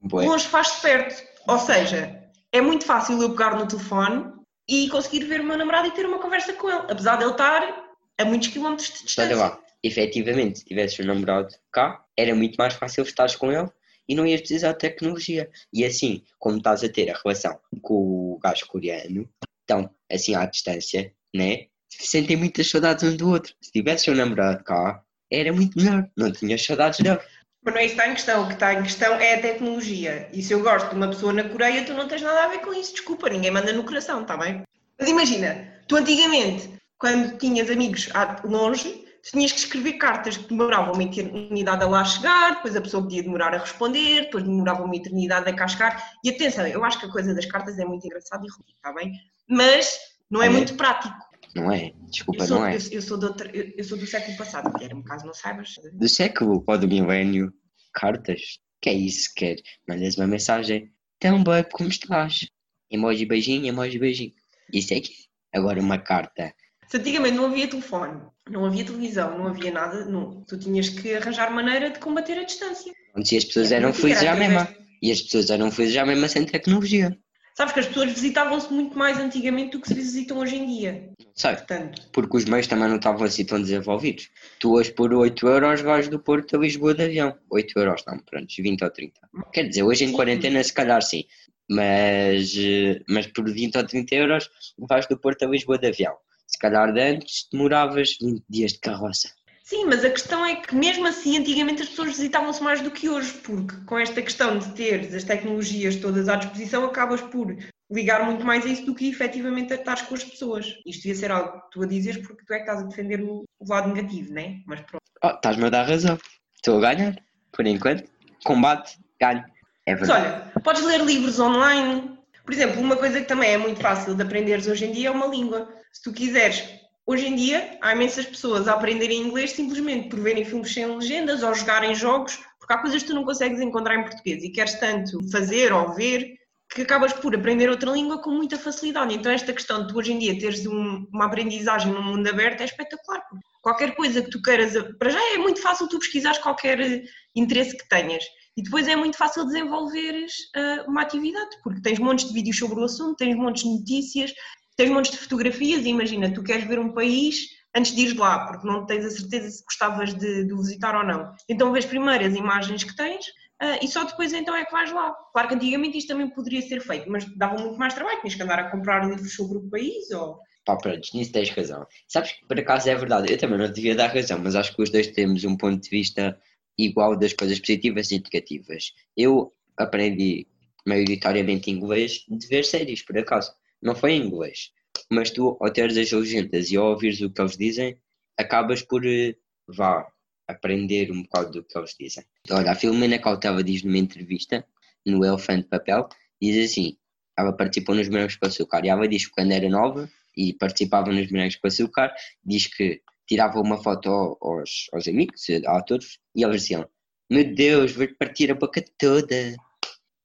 Bué. 0.02 0.26
Longe 0.26 0.46
faz-se 0.46 0.82
perto. 0.82 1.22
Ou 1.46 1.58
seja, 1.58 2.22
é 2.52 2.60
muito 2.60 2.84
fácil 2.84 3.20
eu 3.22 3.30
pegar 3.30 3.56
no 3.56 3.66
telefone 3.66 4.32
e 4.68 4.88
conseguir 4.90 5.24
ver 5.24 5.40
o 5.40 5.44
meu 5.44 5.56
namorado 5.56 5.88
e 5.88 5.92
ter 5.92 6.04
uma 6.04 6.18
conversa 6.18 6.52
com 6.52 6.68
ele. 6.68 6.82
Apesar 6.90 7.16
de 7.16 7.24
ele 7.24 7.30
estar 7.32 7.87
a 8.18 8.24
muitos 8.24 8.48
quilómetros 8.48 8.88
de 8.88 8.94
Olha 8.94 9.04
distância. 9.04 9.36
lá, 9.36 9.60
efetivamente, 9.82 10.58
se 10.58 10.64
tivesses 10.64 10.98
um 11.00 11.04
namorado 11.04 11.54
cá, 11.72 12.04
era 12.16 12.34
muito 12.34 12.56
mais 12.56 12.74
fácil 12.74 13.04
estares 13.04 13.36
com 13.36 13.52
ele 13.52 13.68
e 14.08 14.14
não 14.14 14.26
ias 14.26 14.40
precisar 14.40 14.72
de 14.72 14.78
tecnologia. 14.78 15.50
E 15.72 15.84
assim, 15.84 16.22
como 16.38 16.58
estás 16.58 16.82
a 16.82 16.88
ter 16.88 17.10
a 17.10 17.18
relação 17.22 17.58
com 17.80 17.94
o 17.94 18.38
gajo 18.42 18.66
coreano, 18.66 19.28
então, 19.64 19.90
assim 20.10 20.34
à 20.34 20.46
distância, 20.46 21.12
né? 21.34 21.66
Sentem 21.88 22.36
muitas 22.36 22.68
saudades 22.68 23.04
um 23.04 23.16
do 23.16 23.30
outro. 23.30 23.54
Se 23.60 23.70
tivesses 23.70 24.08
um 24.08 24.14
namorado 24.14 24.62
cá, 24.64 25.02
era 25.30 25.52
muito 25.52 25.78
melhor. 25.78 26.08
Não 26.16 26.32
tinhas 26.32 26.64
saudades 26.64 27.00
dele. 27.00 27.20
Mas 27.62 27.74
não 27.74 27.80
é 27.80 27.86
isso 27.86 27.94
que 27.94 28.00
está 28.00 28.10
em 28.10 28.14
questão. 28.14 28.42
O 28.42 28.46
que 28.46 28.54
está 28.54 28.74
em 28.74 28.82
questão 28.82 29.14
é 29.14 29.34
a 29.34 29.42
tecnologia. 29.42 30.28
E 30.32 30.42
se 30.42 30.52
eu 30.52 30.62
gosto 30.62 30.90
de 30.90 30.96
uma 30.96 31.08
pessoa 31.08 31.32
na 31.32 31.48
Coreia, 31.48 31.84
tu 31.84 31.92
não 31.92 32.08
tens 32.08 32.22
nada 32.22 32.44
a 32.44 32.48
ver 32.48 32.60
com 32.60 32.72
isso. 32.72 32.92
Desculpa, 32.92 33.28
ninguém 33.28 33.50
manda 33.50 33.72
no 33.72 33.84
coração, 33.84 34.22
está 34.22 34.36
bem? 34.36 34.62
Mas 34.98 35.08
imagina, 35.08 35.82
tu 35.86 35.96
antigamente, 35.96 36.70
quando 36.98 37.38
tinhas 37.38 37.70
amigos 37.70 38.08
longe, 38.44 39.06
tinhas 39.22 39.52
que 39.52 39.58
escrever 39.58 39.94
cartas 39.94 40.36
que 40.36 40.48
demoravam 40.48 40.94
uma 40.94 41.02
eternidade 41.02 41.82
a 41.84 41.88
lá 41.88 42.04
chegar, 42.04 42.56
depois 42.56 42.74
a 42.76 42.80
pessoa 42.80 43.02
podia 43.02 43.22
demorar 43.22 43.54
a 43.54 43.58
responder, 43.58 44.22
depois 44.22 44.44
demorava 44.44 44.82
uma 44.84 44.96
eternidade 44.96 45.48
a 45.48 45.54
cá 45.54 45.68
chegar. 45.68 46.12
E 46.24 46.30
atenção, 46.30 46.66
eu 46.66 46.84
acho 46.84 46.98
que 47.00 47.06
a 47.06 47.12
coisa 47.12 47.34
das 47.34 47.44
cartas 47.46 47.78
é 47.78 47.84
muito 47.84 48.06
engraçada 48.06 48.44
e 48.46 48.48
ruim, 48.50 48.72
está 48.74 48.92
bem? 48.92 49.12
Mas 49.48 49.98
não 50.30 50.42
é 50.42 50.46
É. 50.46 50.50
muito 50.50 50.74
prático. 50.76 51.14
Não 51.54 51.72
é? 51.72 51.92
Desculpa, 52.10 52.46
sou, 52.46 52.58
não 52.60 52.66
é? 52.66 52.76
eu, 52.76 52.80
eu 52.92 53.02
sou, 53.02 53.22
outra- 53.22 53.50
eu- 53.54 53.72
eu 53.76 53.84
sou 53.84 53.98
do 53.98 54.06
século 54.06 54.36
passado, 54.36 54.72
Guilherme, 54.72 55.02
caso 55.02 55.26
não 55.26 55.34
saibas. 55.34 55.74
Do 55.92 56.08
século 56.08 56.62
ou 56.66 56.78
do 56.78 56.86
milénio, 56.88 57.52
cartas. 57.92 58.58
Que 58.80 58.90
é 58.90 58.92
isso, 58.92 59.30
quer? 59.34 59.56
Mandas 59.88 60.16
uma 60.16 60.26
mensagem. 60.26 60.92
Então, 61.16 61.42
babe, 61.42 61.68
como 61.72 61.88
estás? 61.88 62.46
Emoji 62.90 63.26
beijinho, 63.26 63.66
emoji 63.66 63.98
beijinho. 63.98 64.32
Isso 64.72 64.94
é 64.94 65.00
que 65.00 65.10
é. 65.52 65.58
Agora 65.58 65.80
uma 65.80 65.98
carta. 65.98 66.54
Se 66.88 66.96
antigamente 66.96 67.36
não 67.36 67.46
havia 67.46 67.68
telefone, 67.68 68.20
não 68.48 68.64
havia 68.64 68.84
televisão, 68.84 69.38
não 69.38 69.46
havia 69.48 69.70
nada, 69.70 70.06
não. 70.06 70.42
tu 70.44 70.58
tinhas 70.58 70.88
que 70.88 71.14
arranjar 71.14 71.52
maneira 71.52 71.90
de 71.90 71.98
combater 71.98 72.38
a 72.38 72.44
distância. 72.44 72.92
Onde 73.14 73.36
as 73.36 73.44
pessoas 73.44 73.70
É, 73.70 73.76
eram 73.76 73.92
felizes 73.92 74.22
já 74.22 74.34
mesma. 74.34 74.68
E 75.02 75.12
as 75.12 75.20
pessoas 75.20 75.50
eram 75.50 75.70
felizes 75.70 75.94
já 75.94 76.06
mesmo 76.06 76.26
sem 76.28 76.44
tecnologia. 76.44 77.16
Sabes 77.54 77.74
que 77.74 77.80
as 77.80 77.86
pessoas 77.86 78.12
visitavam-se 78.12 78.72
muito 78.72 78.96
mais 78.96 79.18
antigamente 79.18 79.72
do 79.72 79.80
que 79.80 79.88
se 79.88 79.94
visitam 79.94 80.38
hoje 80.38 80.56
em 80.56 80.66
dia. 80.66 81.10
Sabe? 81.34 81.58
Portanto, 81.58 82.08
Porque 82.12 82.36
os 82.36 82.44
meios 82.44 82.68
também 82.68 82.88
não 82.88 82.96
estavam 82.96 83.24
assim 83.24 83.44
tão 83.44 83.60
desenvolvidos. 83.60 84.30
Tu 84.60 84.72
hoje 84.72 84.92
por 84.92 85.12
8 85.12 85.46
euros 85.46 85.80
vais 85.80 86.08
do 86.08 86.20
Porto 86.20 86.56
a 86.56 86.60
Lisboa 86.60 86.94
de 86.94 87.02
avião. 87.02 87.36
8 87.50 87.78
euros 87.78 88.04
não, 88.06 88.18
pronto, 88.20 88.46
20 88.56 88.84
ou 88.84 88.90
30. 88.90 89.20
Quer 89.52 89.68
dizer, 89.68 89.82
hoje 89.82 90.04
em 90.04 90.08
Sim. 90.08 90.14
quarentena 90.14 90.62
se 90.62 90.72
calhar 90.72 91.02
sim. 91.02 91.24
Mas, 91.68 92.54
eh, 92.56 93.02
mas 93.08 93.26
por 93.26 93.50
20 93.50 93.76
ou 93.76 93.84
30 93.84 94.14
euros 94.14 94.48
vais 94.78 95.06
do 95.06 95.18
Porto 95.18 95.44
a 95.44 95.48
Lisboa 95.48 95.78
de 95.78 95.88
avião. 95.88 96.16
Se 96.48 96.58
calhar 96.58 96.92
de 96.92 97.00
antes 97.00 97.46
demoravas 97.52 98.16
20 98.20 98.42
dias 98.48 98.72
de 98.72 98.80
carroça. 98.80 99.30
sim, 99.62 99.84
mas 99.84 100.02
a 100.04 100.10
questão 100.10 100.44
é 100.46 100.56
que 100.56 100.74
mesmo 100.74 101.06
assim 101.06 101.36
antigamente 101.38 101.82
as 101.82 101.90
pessoas 101.90 102.08
visitavam-se 102.16 102.62
mais 102.62 102.80
do 102.80 102.90
que 102.90 103.08
hoje, 103.08 103.32
porque 103.44 103.76
com 103.84 103.98
esta 103.98 104.22
questão 104.22 104.58
de 104.58 104.70
ter 104.72 105.14
as 105.14 105.24
tecnologias 105.24 105.96
todas 105.96 106.26
à 106.28 106.36
disposição, 106.36 106.84
acabas 106.84 107.20
por 107.20 107.54
ligar 107.90 108.24
muito 108.24 108.44
mais 108.46 108.64
a 108.64 108.68
isso 108.68 108.86
do 108.86 108.94
que 108.94 109.08
efetivamente 109.10 109.72
a 109.72 109.76
estar 109.76 110.06
com 110.06 110.14
as 110.14 110.24
pessoas. 110.24 110.66
Isto 110.86 111.02
devia 111.02 111.14
ser 111.14 111.30
algo 111.30 111.60
que 111.60 111.70
tu 111.70 111.82
a 111.82 111.86
dizes 111.86 112.16
porque 112.18 112.44
tu 112.46 112.52
é 112.54 112.56
que 112.56 112.62
estás 112.62 112.80
a 112.80 112.86
defender 112.86 113.22
o 113.22 113.44
lado 113.68 113.92
negativo, 113.92 114.32
não 114.32 114.40
é? 114.42 114.56
Mas 114.66 114.80
pronto. 114.80 115.02
Oh, 115.22 115.28
estás-me 115.28 115.66
a 115.66 115.70
dar 115.70 115.86
razão. 115.86 116.18
Estou 116.56 116.78
a 116.78 116.80
ganhar, 116.94 117.16
por 117.52 117.66
enquanto. 117.66 118.08
Combate, 118.44 118.98
ganho. 119.20 119.44
É 119.86 119.94
Mas 119.94 120.00
verdade. 120.08 120.26
olha, 120.54 120.60
podes 120.62 120.82
ler 120.82 121.02
livros 121.04 121.38
online. 121.40 122.17
Por 122.48 122.54
exemplo, 122.54 122.80
uma 122.80 122.96
coisa 122.96 123.20
que 123.20 123.28
também 123.28 123.50
é 123.50 123.58
muito 123.58 123.78
fácil 123.78 124.14
de 124.14 124.22
aprenderes 124.22 124.66
hoje 124.66 124.86
em 124.86 124.90
dia 124.92 125.08
é 125.08 125.10
uma 125.10 125.26
língua. 125.26 125.68
Se 125.92 126.02
tu 126.02 126.14
quiseres, 126.14 126.64
hoje 127.04 127.26
em 127.26 127.36
dia 127.36 127.76
há 127.82 127.92
imensas 127.92 128.24
pessoas 128.24 128.66
a 128.66 128.72
aprenderem 128.72 129.20
inglês 129.20 129.50
simplesmente 129.52 130.08
por 130.08 130.18
verem 130.18 130.46
filmes 130.46 130.72
sem 130.72 130.86
legendas 130.86 131.42
ou 131.42 131.54
jogarem 131.54 131.94
jogos, 131.94 132.38
porque 132.58 132.72
há 132.72 132.78
coisas 132.78 133.02
que 133.02 133.08
tu 133.10 133.14
não 133.14 133.22
consegues 133.22 133.60
encontrar 133.60 133.96
em 133.96 134.04
português 134.04 134.42
e 134.42 134.48
queres 134.50 134.80
tanto 134.80 135.18
fazer 135.30 135.74
ou 135.74 135.92
ver 135.92 136.38
que 136.72 136.80
acabas 136.80 137.12
por 137.12 137.34
aprender 137.34 137.68
outra 137.68 137.90
língua 137.90 138.22
com 138.22 138.30
muita 138.30 138.56
facilidade. 138.56 139.14
Então 139.14 139.30
esta 139.30 139.52
questão 139.52 139.82
de 139.82 139.92
tu 139.92 139.98
hoje 139.98 140.14
em 140.14 140.18
dia 140.18 140.38
teres 140.38 140.66
um- 140.66 141.06
uma 141.12 141.26
aprendizagem 141.26 141.92
no 141.92 142.02
mundo 142.02 142.26
aberto 142.30 142.62
é 142.62 142.64
espetacular. 142.64 143.22
Qualquer 143.60 143.94
coisa 143.94 144.22
que 144.22 144.30
tu 144.30 144.40
queiras, 144.40 144.72
para 144.98 145.10
já 145.10 145.34
é 145.34 145.36
muito 145.36 145.60
fácil 145.60 145.86
tu 145.86 145.98
pesquisares 145.98 146.38
qualquer 146.38 147.02
interesse 147.36 147.76
que 147.76 147.86
tenhas. 147.90 148.24
E 148.58 148.62
depois 148.62 148.88
é 148.88 148.96
muito 148.96 149.16
fácil 149.16 149.46
desenvolveres 149.46 150.32
ah, 150.56 150.84
uma 150.88 151.02
atividade, 151.02 151.50
porque 151.62 151.80
tens 151.80 152.00
montes 152.00 152.26
de 152.26 152.34
vídeos 152.34 152.58
sobre 152.58 152.80
o 152.80 152.84
assunto, 152.84 153.14
tens 153.14 153.36
montes 153.36 153.62
de 153.62 153.68
notícias, 153.68 154.34
tens 154.76 154.90
montes 154.90 155.12
de 155.12 155.18
fotografias 155.18 155.86
imagina, 155.86 156.34
tu 156.34 156.42
queres 156.42 156.64
ver 156.64 156.80
um 156.80 156.92
país 156.92 157.46
antes 157.76 157.94
de 157.94 158.02
ires 158.02 158.16
lá, 158.16 158.48
porque 158.48 158.66
não 158.66 158.84
tens 158.84 159.04
a 159.04 159.10
certeza 159.10 159.48
se 159.48 159.64
gostavas 159.64 160.12
de, 160.12 160.44
de 160.44 160.56
visitar 160.56 160.96
ou 160.96 161.06
não. 161.06 161.32
Então 161.48 161.70
vês 161.70 161.86
primeiro 161.86 162.26
as 162.26 162.34
imagens 162.34 162.82
que 162.82 162.96
tens 162.96 163.26
ah, 163.60 163.78
e 163.80 163.86
só 163.86 164.02
depois 164.02 164.32
então 164.32 164.56
é 164.56 164.64
que 164.64 164.72
vais 164.72 164.90
lá. 164.92 165.14
Claro 165.32 165.46
que 165.46 165.54
antigamente 165.54 165.96
isto 165.96 166.08
também 166.08 166.28
poderia 166.28 166.60
ser 166.60 166.80
feito, 166.80 167.08
mas 167.08 167.24
dava 167.36 167.62
muito 167.62 167.78
mais 167.78 167.94
trabalho, 167.94 168.20
tinhas 168.22 168.34
que 168.34 168.42
andar 168.42 168.58
a 168.58 168.70
comprar 168.72 169.08
livros 169.08 169.36
sobre 169.36 169.58
o 169.58 169.70
país 169.70 170.10
ou... 170.10 170.40
Pá, 170.64 170.76
pronto, 170.76 171.08
nisso 171.14 171.30
tens 171.30 171.50
razão. 171.50 171.86
Sabes 172.08 172.32
que 172.32 172.44
por 172.44 172.58
acaso 172.58 172.90
é 172.90 172.96
verdade, 172.96 173.32
eu 173.32 173.38
também 173.38 173.56
não 173.56 173.70
devia 173.72 173.94
dar 173.94 174.08
razão, 174.08 174.40
mas 174.40 174.56
acho 174.56 174.74
que 174.74 174.82
os 174.82 174.90
dois 174.90 175.06
temos 175.06 175.44
um 175.44 175.56
ponto 175.56 175.80
de 175.80 175.88
vista 175.88 176.36
igual 176.78 177.16
das 177.18 177.32
coisas 177.32 177.58
positivas 177.58 178.10
e 178.10 178.18
negativas. 178.18 178.94
Eu 179.16 179.52
aprendi 179.76 180.46
maioritariamente 180.86 181.70
inglês 181.70 182.24
de 182.28 182.46
ver 182.46 182.64
séries, 182.64 183.02
por 183.02 183.18
acaso. 183.18 183.52
Não 183.82 183.94
foi 183.94 184.12
em 184.12 184.26
inglês. 184.26 184.72
Mas 185.10 185.30
tu, 185.30 185.56
ao 185.60 185.70
teres 185.70 185.96
as 185.96 186.10
legendas 186.10 186.70
e 186.70 186.76
ao 186.76 186.90
ouvires 186.90 187.20
o 187.20 187.30
que 187.30 187.40
eles 187.40 187.56
dizem, 187.56 187.98
acabas 188.36 188.82
por, 188.82 189.04
eh, 189.04 189.34
vá, 189.66 190.06
aprender 190.46 191.10
um 191.12 191.22
bocado 191.22 191.52
do 191.52 191.64
que 191.64 191.76
eles 191.78 191.94
dizem. 191.98 192.24
Olha, 192.50 192.72
a 192.72 192.74
Filomena 192.74 193.18
Cautela 193.18 193.62
diz 193.62 193.82
numa 193.82 193.98
entrevista, 193.98 194.64
no 195.04 195.24
Elefante 195.24 195.68
Papel, 195.68 196.08
diz 196.40 196.70
assim, 196.70 196.96
ela 197.36 197.52
participou 197.52 197.94
nos 197.94 198.08
Morangos 198.08 198.36
com 198.36 198.46
Açúcar 198.46 198.84
e 198.84 198.88
ela 198.88 199.06
diz 199.06 199.26
que 199.26 199.32
quando 199.32 199.52
era 199.52 199.68
nova 199.68 200.10
e 200.36 200.54
participava 200.54 201.12
nos 201.12 201.30
Morangos 201.30 201.56
com 201.56 201.66
Açúcar, 201.68 202.12
diz 202.44 202.66
que 202.66 203.02
tirava 203.28 203.60
uma 203.60 203.80
foto 203.82 204.08
ao- 204.08 204.38
aos, 204.40 204.86
aos 204.92 205.06
amigos, 205.06 205.42
a 205.66 205.82
todos, 205.82 206.18
e 206.34 206.42
eles 206.42 206.62
diziam, 206.62 206.88
meu 207.30 207.54
Deus, 207.54 207.92
vou-te 207.92 208.14
partir 208.14 208.50
a 208.50 208.54
boca 208.54 208.82
toda. 208.98 209.54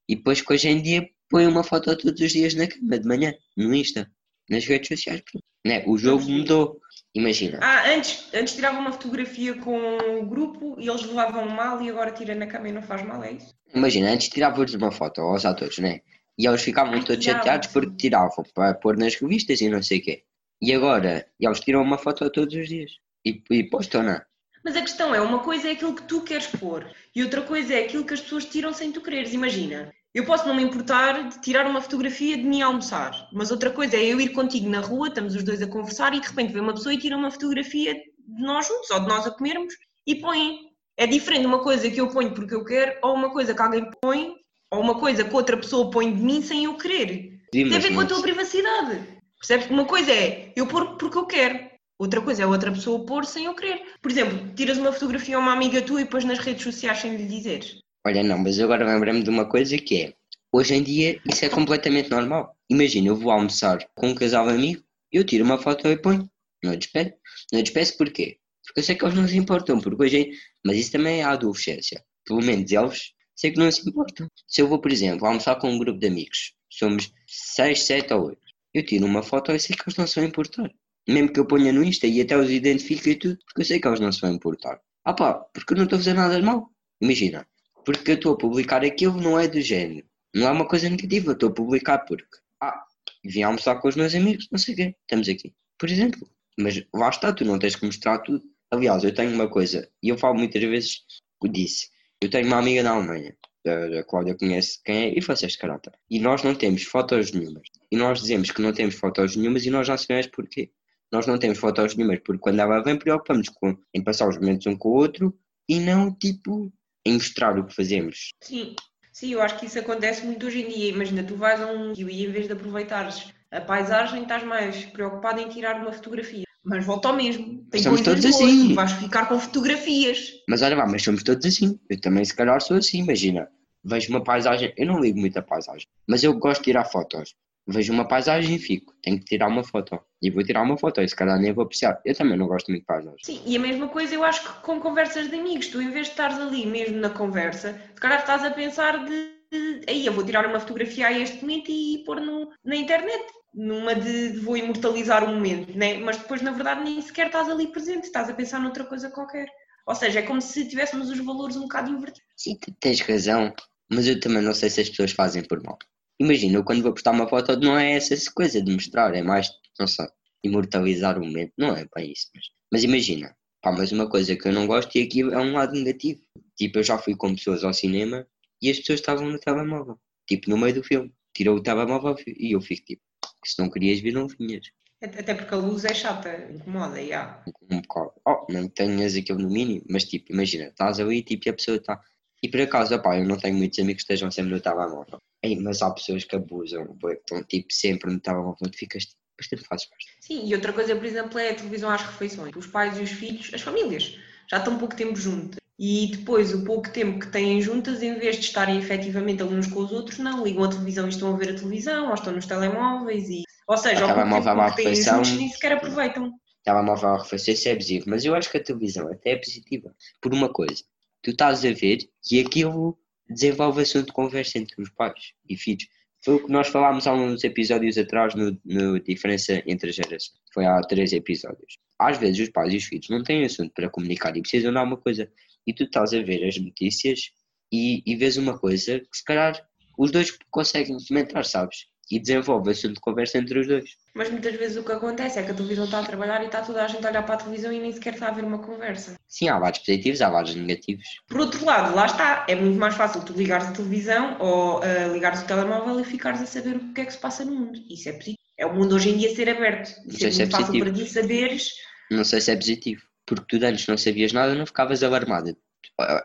E 0.08 0.16
depois 0.16 0.40
que 0.40 0.52
hoje 0.52 0.68
em 0.68 0.82
dia 0.82 1.08
põe 1.28 1.46
uma 1.46 1.62
foto 1.62 1.96
todos 1.96 2.20
os 2.20 2.32
dias 2.32 2.54
na 2.54 2.66
cama, 2.66 2.98
de 2.98 3.06
manhã, 3.06 3.34
no 3.56 3.74
Insta, 3.74 4.10
nas 4.48 4.64
redes 4.66 4.88
sociais. 4.88 5.22
Né? 5.66 5.82
O 5.86 5.96
jogo 5.96 6.24
mudou. 6.28 6.80
Imagina, 7.14 7.60
Ah, 7.62 7.88
antes, 7.94 8.28
antes 8.34 8.54
tirava 8.54 8.78
uma 8.78 8.92
fotografia 8.92 9.54
com 9.54 9.78
o 10.20 10.26
grupo 10.26 10.76
e 10.80 10.88
eles 10.88 11.02
levavam 11.04 11.48
mal 11.48 11.80
e 11.80 11.88
agora 11.88 12.10
tira 12.10 12.34
na 12.34 12.46
cama 12.46 12.68
e 12.68 12.72
não 12.72 12.82
faz 12.82 13.02
mal, 13.04 13.22
é 13.22 13.32
isso? 13.32 13.54
imagina, 13.72 14.10
antes 14.10 14.28
tiravas 14.28 14.74
uma 14.74 14.90
foto 14.90 15.20
aos 15.20 15.44
atores, 15.44 15.78
né? 15.78 16.00
E 16.36 16.46
eles 16.46 16.62
ficavam 16.62 16.94
Ai, 16.94 17.04
todos 17.04 17.24
chateados 17.24 17.68
porque 17.68 17.96
tiravam 17.96 18.44
para 18.52 18.74
pôr 18.74 18.96
nas 18.96 19.14
revistas 19.14 19.60
e 19.60 19.68
não 19.68 19.80
sei 19.82 19.98
o 19.98 20.02
quê. 20.02 20.24
E 20.64 20.72
agora, 20.72 21.26
eles 21.38 21.60
tiram 21.60 21.82
uma 21.82 21.98
foto 21.98 22.30
todos 22.30 22.54
os 22.54 22.66
dias. 22.66 22.92
E, 23.22 23.42
e 23.50 23.64
postam, 23.64 24.02
não. 24.02 24.18
Mas 24.64 24.76
a 24.76 24.80
questão 24.80 25.14
é, 25.14 25.20
uma 25.20 25.40
coisa 25.40 25.68
é 25.68 25.72
aquilo 25.72 25.94
que 25.94 26.04
tu 26.04 26.22
queres 26.22 26.46
pôr 26.46 26.90
e 27.14 27.22
outra 27.22 27.42
coisa 27.42 27.74
é 27.74 27.84
aquilo 27.84 28.02
que 28.02 28.14
as 28.14 28.20
pessoas 28.22 28.46
tiram 28.46 28.72
sem 28.72 28.90
tu 28.90 29.02
quereres. 29.02 29.34
Imagina, 29.34 29.92
eu 30.14 30.24
posso 30.24 30.48
não 30.48 30.54
me 30.54 30.62
importar 30.62 31.28
de 31.28 31.38
tirar 31.42 31.66
uma 31.66 31.82
fotografia 31.82 32.34
de 32.34 32.44
mim 32.44 32.62
a 32.62 32.66
almoçar, 32.66 33.28
mas 33.30 33.50
outra 33.50 33.70
coisa 33.70 33.96
é 33.96 34.04
eu 34.06 34.18
ir 34.18 34.30
contigo 34.30 34.70
na 34.70 34.80
rua, 34.80 35.08
estamos 35.08 35.34
os 35.34 35.42
dois 35.42 35.60
a 35.60 35.66
conversar 35.66 36.14
e 36.14 36.20
de 36.20 36.28
repente 36.28 36.54
vem 36.54 36.62
uma 36.62 36.72
pessoa 36.72 36.94
e 36.94 36.98
tira 36.98 37.14
uma 37.14 37.30
fotografia 37.30 37.92
de 37.92 38.42
nós 38.42 38.66
juntos 38.66 38.90
ou 38.90 39.00
de 39.00 39.06
nós 39.06 39.26
a 39.26 39.30
comermos 39.32 39.74
e 40.06 40.14
põe. 40.14 40.60
É 40.96 41.06
diferente 41.06 41.44
uma 41.44 41.62
coisa 41.62 41.90
que 41.90 42.00
eu 42.00 42.08
ponho 42.08 42.32
porque 42.32 42.54
eu 42.54 42.64
quero 42.64 42.98
ou 43.02 43.14
uma 43.14 43.30
coisa 43.30 43.52
que 43.52 43.60
alguém 43.60 43.90
põe 44.00 44.32
ou 44.70 44.80
uma 44.80 44.98
coisa 44.98 45.24
que 45.24 45.34
outra 45.34 45.58
pessoa 45.58 45.90
põe 45.90 46.14
de 46.14 46.22
mim 46.22 46.40
sem 46.40 46.64
eu 46.64 46.74
querer. 46.78 47.38
Sim, 47.54 47.68
Tem 47.68 47.76
a 47.76 47.80
ver 47.80 47.94
com 47.94 48.00
a 48.00 48.06
tua 48.06 48.22
privacidade. 48.22 49.14
Percebes? 49.46 49.68
Uma 49.68 49.84
coisa 49.84 50.10
é 50.10 50.52
eu 50.56 50.66
pôr 50.66 50.96
porque 50.96 51.18
eu 51.18 51.26
quero. 51.26 51.70
Outra 51.98 52.22
coisa 52.22 52.42
é 52.42 52.46
outra 52.46 52.72
pessoa 52.72 53.04
pôr 53.04 53.26
sem 53.26 53.44
eu 53.44 53.54
querer. 53.54 53.82
Por 54.00 54.10
exemplo, 54.10 54.54
tiras 54.54 54.78
uma 54.78 54.90
fotografia 54.90 55.36
a 55.36 55.38
uma 55.38 55.52
amiga 55.52 55.82
tua 55.82 56.00
e 56.00 56.06
pões 56.06 56.24
nas 56.24 56.38
redes 56.38 56.62
sociais 56.62 56.98
sem 56.98 57.14
lhe 57.14 57.26
dizeres. 57.26 57.78
Olha, 58.06 58.22
não, 58.22 58.38
mas 58.38 58.58
agora 58.58 58.86
lembrei-me 58.86 59.22
de 59.22 59.28
uma 59.28 59.46
coisa 59.46 59.76
que 59.76 60.02
é, 60.02 60.14
hoje 60.50 60.74
em 60.74 60.82
dia 60.82 61.20
isso 61.26 61.44
é 61.44 61.50
completamente 61.50 62.10
normal. 62.10 62.56
Imagina, 62.70 63.08
eu 63.08 63.16
vou 63.16 63.30
almoçar 63.30 63.86
com 63.94 64.08
um 64.08 64.14
casal 64.14 64.48
amigo 64.48 64.82
Eu 65.12 65.24
tiro 65.24 65.44
uma 65.44 65.58
foto 65.58 65.86
e 65.88 65.96
ponho. 65.98 66.26
Não 66.62 66.74
despeço. 66.74 67.12
Não 67.52 67.62
despeço 67.62 67.98
porquê? 67.98 68.38
Porque 68.64 68.80
eu 68.80 68.84
sei 68.84 68.94
que 68.94 69.04
eles 69.04 69.14
não 69.14 69.28
se 69.28 69.36
importam, 69.36 69.78
porque 69.78 70.02
hoje. 70.02 70.30
Mas 70.64 70.78
isso 70.78 70.92
também 70.92 71.20
é 71.20 71.22
a 71.22 71.32
adolescência. 71.32 72.02
Pelo 72.24 72.42
menos 72.42 72.72
eles 72.72 73.12
sei 73.36 73.50
que 73.50 73.58
não 73.58 73.70
se 73.70 73.86
importam. 73.86 74.26
Se 74.46 74.62
eu 74.62 74.68
vou, 74.68 74.80
por 74.80 74.90
exemplo, 74.90 75.26
almoçar 75.26 75.56
com 75.56 75.70
um 75.70 75.78
grupo 75.78 75.98
de 75.98 76.06
amigos, 76.06 76.54
somos 76.70 77.12
6, 77.26 77.82
7 77.84 78.14
ou 78.14 78.28
8, 78.28 78.43
eu 78.74 78.84
tiro 78.84 79.06
uma 79.06 79.22
foto 79.22 79.52
e 79.52 79.58
sei 79.58 79.76
que 79.76 79.82
eles 79.84 79.96
não 79.96 80.06
se 80.06 80.16
vão 80.16 80.24
importar. 80.24 80.70
Mesmo 81.08 81.32
que 81.32 81.38
eu 81.38 81.46
ponha 81.46 81.72
no 81.72 81.84
Insta 81.84 82.06
e 82.06 82.20
até 82.20 82.36
os 82.36 82.50
identifique 82.50 83.10
e 83.10 83.16
tudo, 83.16 83.38
porque 83.46 83.62
eu 83.62 83.64
sei 83.64 83.80
que 83.80 83.86
eles 83.86 84.00
não 84.00 84.10
se 84.10 84.20
vão 84.20 84.32
importar. 84.32 84.80
Ah 85.04 85.14
pá, 85.14 85.34
porque 85.52 85.72
eu 85.72 85.76
não 85.76 85.84
estou 85.84 85.96
a 85.96 86.00
fazer 86.00 86.14
nada 86.14 86.36
de 86.36 86.42
mal. 86.42 86.70
Imagina, 87.00 87.46
porque 87.84 88.12
eu 88.12 88.14
estou 88.16 88.34
a 88.34 88.38
publicar 88.38 88.84
aquilo 88.84 89.20
não 89.20 89.38
é 89.38 89.46
do 89.46 89.60
género. 89.60 90.06
Não 90.34 90.48
é 90.48 90.50
uma 90.50 90.66
coisa 90.66 90.88
negativa, 90.88 91.32
estou 91.32 91.50
a 91.50 91.54
publicar 91.54 91.98
porque, 91.98 92.24
ah, 92.60 92.84
vim 93.24 93.42
almoçar 93.42 93.80
com 93.80 93.88
os 93.88 93.96
meus 93.96 94.14
amigos, 94.14 94.48
não 94.50 94.58
sei 94.58 94.74
o 94.74 94.76
quê, 94.76 94.96
estamos 95.02 95.28
aqui. 95.28 95.54
Por 95.78 95.88
exemplo. 95.88 96.28
Mas 96.58 96.82
lá 96.94 97.08
está, 97.08 97.32
tu 97.32 97.44
não 97.44 97.58
tens 97.58 97.76
que 97.76 97.84
mostrar 97.84 98.18
tudo. 98.20 98.42
Aliás, 98.70 99.04
eu 99.04 99.14
tenho 99.14 99.32
uma 99.32 99.48
coisa, 99.48 99.88
e 100.02 100.08
eu 100.08 100.18
falo 100.18 100.36
muitas 100.36 100.62
vezes, 100.62 101.02
disse, 101.50 101.88
eu 102.20 102.30
tenho 102.30 102.46
uma 102.46 102.58
amiga 102.58 102.82
na 102.82 102.92
Alemanha, 102.92 103.36
a 103.66 104.02
Cláudia 104.04 104.36
conhece 104.36 104.80
quem 104.84 104.96
é, 104.96 105.18
e 105.18 105.20
vocês 105.20 105.52
de 105.52 105.58
caráter. 105.58 105.92
E 106.10 106.18
nós 106.18 106.42
não 106.42 106.54
temos 106.54 106.82
fotos 106.82 107.32
nenhumas. 107.32 107.68
E 107.90 107.96
nós 107.96 108.20
dizemos 108.20 108.50
que 108.50 108.62
não 108.62 108.72
temos 108.72 108.94
fotos 108.94 109.36
nenhumas 109.36 109.64
e 109.64 109.70
nós 109.70 109.86
já 109.86 109.96
sabemos 109.96 110.26
porquê. 110.28 110.70
Nós 111.12 111.26
não 111.26 111.38
temos 111.38 111.58
fotos 111.58 111.94
nenhumas 111.94 112.20
porque 112.24 112.40
quando 112.40 112.60
ela 112.60 112.82
vem 112.82 112.98
preocupamos 112.98 113.48
com, 113.48 113.76
em 113.92 114.02
passar 114.02 114.28
os 114.28 114.36
momentos 114.36 114.66
um 114.66 114.76
com 114.76 114.88
o 114.88 114.94
outro 114.94 115.36
e 115.68 115.80
não 115.80 116.12
tipo 116.12 116.72
em 117.04 117.14
mostrar 117.14 117.58
o 117.58 117.64
que 117.64 117.74
fazemos. 117.74 118.30
Sim, 118.42 118.74
sim, 119.12 119.32
eu 119.32 119.42
acho 119.42 119.58
que 119.58 119.66
isso 119.66 119.78
acontece 119.78 120.24
muito 120.24 120.46
hoje 120.46 120.62
em 120.62 120.68
dia. 120.68 120.88
Imagina, 120.88 121.22
tu 121.22 121.36
vais 121.36 121.60
a 121.60 121.66
um 121.66 121.92
e 121.92 122.24
em 122.24 122.30
vez 122.30 122.46
de 122.46 122.52
aproveitares 122.52 123.32
a 123.50 123.60
paisagem, 123.60 124.22
estás 124.22 124.42
mais 124.42 124.84
preocupado 124.86 125.40
em 125.40 125.48
tirar 125.48 125.80
uma 125.80 125.92
fotografia. 125.92 126.44
Mas 126.64 126.84
volta 126.84 127.08
ao 127.08 127.16
mesmo. 127.16 127.64
Tem 127.70 127.82
Somos 127.82 128.00
todos 128.00 128.22
boas, 128.22 128.34
assim. 128.34 128.68
tu 128.68 128.74
vais 128.74 128.92
ficar 128.92 129.28
com 129.28 129.38
fotografias. 129.38 130.32
Mas 130.48 130.62
olha 130.62 130.76
lá, 130.76 130.86
mas 130.86 131.02
somos 131.02 131.22
todos 131.22 131.44
assim. 131.44 131.78
Eu 131.88 132.00
também 132.00 132.24
se 132.24 132.34
calhar 132.34 132.60
sou 132.60 132.78
assim, 132.78 132.98
imagina. 133.00 133.48
Vejo 133.84 134.08
uma 134.08 134.24
paisagem, 134.24 134.72
eu 134.78 134.86
não 134.86 134.98
ligo 134.98 135.20
muito 135.20 135.38
a 135.38 135.42
paisagem, 135.42 135.86
mas 136.08 136.24
eu 136.24 136.32
gosto 136.38 136.60
de 136.62 136.64
tirar 136.64 136.86
fotos. 136.86 137.34
Vejo 137.66 137.92
uma 137.92 138.06
paisagem 138.06 138.56
e 138.56 138.58
fico, 138.58 138.94
tenho 139.02 139.18
que 139.18 139.24
tirar 139.24 139.48
uma 139.48 139.64
foto. 139.64 139.98
E 140.20 140.30
vou 140.30 140.44
tirar 140.44 140.62
uma 140.62 140.76
foto, 140.76 141.00
e 141.00 141.08
se 141.08 141.16
calhar 141.16 141.38
nem 141.38 141.52
vou 141.52 141.64
apreciar. 141.64 142.00
Eu 142.04 142.14
também 142.14 142.36
não 142.36 142.46
gosto 142.46 142.68
muito 142.68 142.82
de 142.82 142.86
paisagem. 142.86 143.18
Sim, 143.22 143.40
e 143.46 143.56
a 143.56 143.60
mesma 143.60 143.88
coisa 143.88 144.14
eu 144.14 144.22
acho 144.22 144.42
que 144.42 144.60
com 144.60 144.78
conversas 144.80 145.30
de 145.30 145.36
amigos, 145.36 145.68
tu 145.68 145.80
em 145.80 145.90
vez 145.90 146.06
de 146.06 146.12
estares 146.12 146.38
ali 146.38 146.66
mesmo 146.66 146.98
na 146.98 147.10
conversa, 147.10 147.72
se 147.94 148.00
calhar 148.00 148.20
estás 148.20 148.44
a 148.44 148.50
pensar 148.50 149.04
de, 149.04 149.34
de 149.50 149.80
aí 149.88 150.04
eu 150.04 150.12
vou 150.12 150.24
tirar 150.24 150.46
uma 150.46 150.60
fotografia 150.60 151.06
a 151.06 151.18
este 151.18 151.40
momento 151.40 151.70
e 151.70 152.02
pôr 152.04 152.20
no, 152.20 152.50
na 152.64 152.76
internet, 152.76 153.24
numa 153.54 153.94
de, 153.94 154.32
de 154.32 154.40
vou 154.40 154.56
imortalizar 154.56 155.24
o 155.24 155.28
momento, 155.28 155.76
né? 155.76 155.96
mas 155.98 156.18
depois 156.18 156.42
na 156.42 156.50
verdade 156.50 156.82
nem 156.82 157.00
sequer 157.00 157.26
estás 157.26 157.48
ali 157.48 157.68
presente, 157.68 158.04
estás 158.04 158.28
a 158.28 158.34
pensar 158.34 158.60
noutra 158.60 158.84
coisa 158.84 159.10
qualquer. 159.10 159.48
Ou 159.86 159.94
seja, 159.94 160.20
é 160.20 160.22
como 160.22 160.40
se 160.40 160.66
tivéssemos 160.66 161.10
os 161.10 161.18
valores 161.18 161.56
um 161.56 161.62
bocado 161.62 161.90
invertidos. 161.90 162.28
Sim, 162.36 162.58
tens 162.80 163.00
razão, 163.00 163.54
mas 163.90 164.06
eu 164.06 164.18
também 164.18 164.42
não 164.42 164.54
sei 164.54 164.70
se 164.70 164.80
as 164.80 164.88
pessoas 164.88 165.12
fazem 165.12 165.42
por 165.42 165.62
mal. 165.62 165.78
Imagina, 166.20 166.58
eu 166.58 166.64
quando 166.64 166.82
vou 166.82 166.92
postar 166.92 167.10
uma 167.10 167.28
foto 167.28 167.58
não 167.58 167.78
é 167.78 167.92
essa 167.92 168.14
coisa 168.32 168.62
de 168.62 168.72
mostrar, 168.72 169.14
é 169.14 169.22
mais, 169.22 169.50
não 169.78 169.86
sei, 169.86 170.06
imortalizar 170.44 171.18
o 171.18 171.24
momento. 171.24 171.52
Não 171.58 171.76
é 171.76 171.86
bem 171.94 172.12
isso, 172.12 172.28
mas, 172.34 172.44
mas 172.72 172.84
imagina, 172.84 173.36
pá, 173.60 173.72
mas 173.72 173.90
uma 173.90 174.08
coisa 174.08 174.36
que 174.36 174.46
eu 174.46 174.52
não 174.52 174.66
gosto 174.66 174.94
e 174.96 175.02
aqui 175.02 175.22
é 175.22 175.38
um 175.38 175.52
lado 175.52 175.72
negativo. 175.72 176.20
Tipo, 176.56 176.78
eu 176.78 176.82
já 176.84 176.98
fui 176.98 177.16
com 177.16 177.34
pessoas 177.34 177.64
ao 177.64 177.74
cinema 177.74 178.26
e 178.62 178.70
as 178.70 178.78
pessoas 178.78 179.00
estavam 179.00 179.28
no 179.28 179.38
telemóvel, 179.38 179.98
tipo, 180.28 180.48
no 180.48 180.56
meio 180.56 180.74
do 180.74 180.84
filme. 180.84 181.12
Tirou 181.34 181.56
o 181.56 181.62
telemóvel 181.62 182.16
e 182.26 182.54
eu 182.54 182.60
fico 182.60 182.84
tipo, 182.84 183.02
se 183.44 183.58
não 183.60 183.68
querias 183.68 184.00
vir, 184.00 184.12
não 184.12 184.28
vinhas. 184.28 184.66
Até 185.02 185.34
porque 185.34 185.52
a 185.52 185.58
luz 185.58 185.84
é 185.84 185.92
chata, 185.92 186.48
incomoda, 186.50 187.00
e 187.00 187.12
há. 187.12 187.42
Um 187.70 187.80
bocado. 187.80 188.12
Oh, 188.26 188.46
não 188.48 188.68
tenhas 188.68 189.14
aquilo 189.16 189.40
no 189.40 189.50
mínimo, 189.50 189.84
mas 189.90 190.04
tipo, 190.04 190.32
imagina, 190.32 190.66
estás 190.66 190.98
ali 190.98 191.22
tipo, 191.22 191.46
e 191.46 191.50
a 191.50 191.52
pessoa 191.52 191.76
está. 191.76 192.00
E 192.42 192.48
por 192.48 192.60
acaso, 192.60 192.94
opá, 192.94 193.18
eu 193.18 193.26
não 193.26 193.36
tenho 193.36 193.56
muitos 193.56 193.78
amigos 193.78 194.02
que 194.02 194.12
estejam 194.12 194.30
sempre 194.30 194.52
no 194.52 194.60
telemóvel. 194.60 195.18
Ei, 195.44 195.60
mas 195.60 195.82
há 195.82 195.90
pessoas 195.90 196.24
que 196.24 196.34
abusam, 196.34 196.96
que 196.96 197.06
estão 197.12 197.44
tipo 197.44 197.70
sempre 197.70 198.10
no 198.10 198.18
telemóvel, 198.18 198.70
tu 198.70 198.78
ficas 198.78 199.04
tipo, 199.04 199.20
bastante 199.38 199.62
fácil. 199.64 199.90
Sim, 200.18 200.48
e 200.48 200.54
outra 200.54 200.72
coisa, 200.72 200.96
por 200.96 201.04
exemplo, 201.04 201.38
é 201.38 201.50
a 201.50 201.54
televisão 201.54 201.90
às 201.90 202.00
refeições. 202.00 202.56
Os 202.56 202.66
pais 202.66 202.98
e 202.98 203.02
os 203.02 203.10
filhos, 203.10 203.52
as 203.52 203.60
famílias, 203.60 204.16
já 204.50 204.56
estão 204.56 204.78
pouco 204.78 204.96
tempo 204.96 205.14
juntas. 205.16 205.58
E 205.78 206.12
depois, 206.16 206.54
o 206.54 206.64
pouco 206.64 206.88
tempo 206.90 207.18
que 207.18 207.26
têm 207.26 207.60
juntas, 207.60 208.02
em 208.02 208.14
vez 208.18 208.36
de 208.36 208.46
estarem 208.46 208.78
efetivamente 208.78 209.42
uns 209.42 209.66
com 209.66 209.80
os 209.80 209.92
outros, 209.92 210.18
não, 210.18 210.42
ligam 210.42 210.64
a 210.64 210.68
televisão 210.68 211.04
e 211.04 211.10
estão 211.10 211.34
a 211.34 211.36
ver 211.36 211.50
a 211.50 211.56
televisão, 211.56 212.08
ou 212.08 212.14
estão 212.14 212.32
nos 212.32 212.46
telemóveis. 212.46 213.28
E... 213.28 213.42
Ou 213.68 213.76
seja, 213.76 214.02
ao 214.02 214.14
pouco 214.14 214.44
tempo 214.44 214.60
à 214.60 214.70
que 214.70 214.82
têm 214.82 214.94
juntos, 214.94 215.32
nem 215.32 215.48
sequer 215.50 215.72
aproveitam. 215.72 216.32
Telemóvel 216.62 217.10
a 217.10 217.22
refeição, 217.22 217.52
isso 217.52 217.68
é 217.68 217.72
abusivo, 217.72 218.04
mas 218.08 218.24
eu 218.24 218.34
acho 218.34 218.50
que 218.50 218.56
a 218.56 218.64
televisão 218.64 219.12
até 219.12 219.32
é 219.32 219.36
positiva. 219.36 219.94
Por 220.22 220.32
uma 220.32 220.48
coisa, 220.48 220.82
tu 221.20 221.32
estás 221.32 221.62
a 221.66 221.72
ver 221.72 222.08
e 222.30 222.40
aquilo 222.40 222.98
desenvolve 223.28 223.82
assunto 223.82 224.06
de 224.06 224.12
conversa 224.12 224.58
entre 224.58 224.80
os 224.80 224.90
pais 224.90 225.32
e 225.48 225.56
filhos. 225.56 225.88
Foi 226.24 226.34
o 226.34 226.44
que 226.44 226.50
nós 226.50 226.68
falámos 226.68 227.06
há 227.06 227.12
uns 227.12 227.44
episódios 227.44 227.98
atrás 227.98 228.34
no, 228.34 228.58
no 228.64 228.98
Diferença 228.98 229.62
entre 229.66 229.92
Gerações. 229.92 230.32
Foi 230.52 230.64
há 230.64 230.80
três 230.82 231.12
episódios. 231.12 231.78
Às 231.98 232.18
vezes 232.18 232.40
os 232.40 232.48
pais 232.48 232.72
e 232.72 232.78
os 232.78 232.84
filhos 232.84 233.08
não 233.10 233.22
têm 233.22 233.44
assunto 233.44 233.72
para 233.74 233.90
comunicar 233.90 234.34
e 234.36 234.40
precisam 234.40 234.72
de 234.72 234.78
alguma 234.78 234.96
coisa. 234.96 235.30
E 235.66 235.74
tu 235.74 235.84
estás 235.84 236.14
a 236.14 236.22
ver 236.22 236.46
as 236.46 236.56
notícias 236.56 237.30
e, 237.70 238.02
e 238.06 238.16
vês 238.16 238.36
uma 238.36 238.58
coisa 238.58 239.00
que 239.00 239.16
se 239.16 239.24
calhar 239.24 239.62
os 239.98 240.10
dois 240.10 240.36
conseguem 240.50 240.96
comentar, 241.06 241.44
sabes? 241.44 241.86
E 242.10 242.18
desenvolve 242.18 242.70
assunto 242.70 242.94
de 242.94 243.00
conversa 243.00 243.38
entre 243.38 243.58
os 243.58 243.66
dois. 243.66 243.84
Mas 244.14 244.30
muitas 244.30 244.54
vezes 244.54 244.76
o 244.76 244.84
que 244.84 244.92
acontece 244.92 245.38
é 245.38 245.42
que 245.42 245.50
a 245.50 245.54
televisão 245.54 245.84
está 245.86 246.00
a 246.00 246.04
trabalhar 246.04 246.42
e 246.42 246.46
está 246.46 246.60
toda 246.62 246.84
a 246.84 246.88
gente 246.88 247.04
a 247.06 247.10
olhar 247.10 247.22
para 247.24 247.34
a 247.34 247.38
televisão 247.38 247.72
e 247.72 247.80
nem 247.80 247.92
sequer 247.92 248.14
está 248.14 248.28
a 248.28 248.32
ver 248.32 248.44
uma 248.44 248.58
conversa. 248.58 249.16
Sim, 249.26 249.48
há 249.48 249.58
lados 249.58 249.80
positivos, 249.80 250.20
há 250.22 250.28
lados 250.28 250.54
negativos. 250.54 251.04
Por 251.28 251.40
outro 251.40 251.64
lado, 251.64 251.94
lá 251.94 252.06
está, 252.06 252.46
é 252.48 252.54
muito 252.54 252.78
mais 252.78 252.94
fácil 252.94 253.22
tu 253.22 253.32
ligares 253.32 253.68
a 253.68 253.72
televisão 253.72 254.36
ou 254.38 254.82
ah, 254.82 255.08
ligares 255.12 255.42
o 255.42 255.46
telemóvel 255.46 255.98
e 256.00 256.04
ficares 256.04 256.40
a 256.42 256.46
saber 256.46 256.76
o 256.76 256.92
que 256.92 257.00
é 257.00 257.04
que 257.06 257.12
se 257.12 257.18
passa 257.18 257.44
no 257.44 257.54
mundo. 257.54 257.80
Isso 257.90 258.08
é 258.08 258.12
positivo. 258.12 258.38
É 258.56 258.66
o 258.66 258.74
mundo 258.74 258.94
hoje 258.94 259.10
em 259.10 259.16
dia 259.18 259.34
ser 259.34 259.48
aberto. 259.48 259.96
Não 260.04 260.08
Isso 260.08 260.18
sei 260.18 260.28
é 260.28 260.32
se 260.32 260.42
é 260.42 260.44
muito 260.44 260.56
fácil 260.56 260.66
positivo. 260.66 260.94
para 260.94 261.04
ti 261.04 261.10
saberes. 261.10 261.70
Não 262.10 262.24
sei 262.24 262.40
se 262.40 262.50
é 262.52 262.56
positivo. 262.56 263.02
Porque 263.26 263.58
tu 263.58 263.64
antes 263.64 263.86
não 263.86 263.96
sabias 263.96 264.32
nada, 264.32 264.54
não 264.54 264.66
ficavas 264.66 265.02
alarmada. 265.02 265.56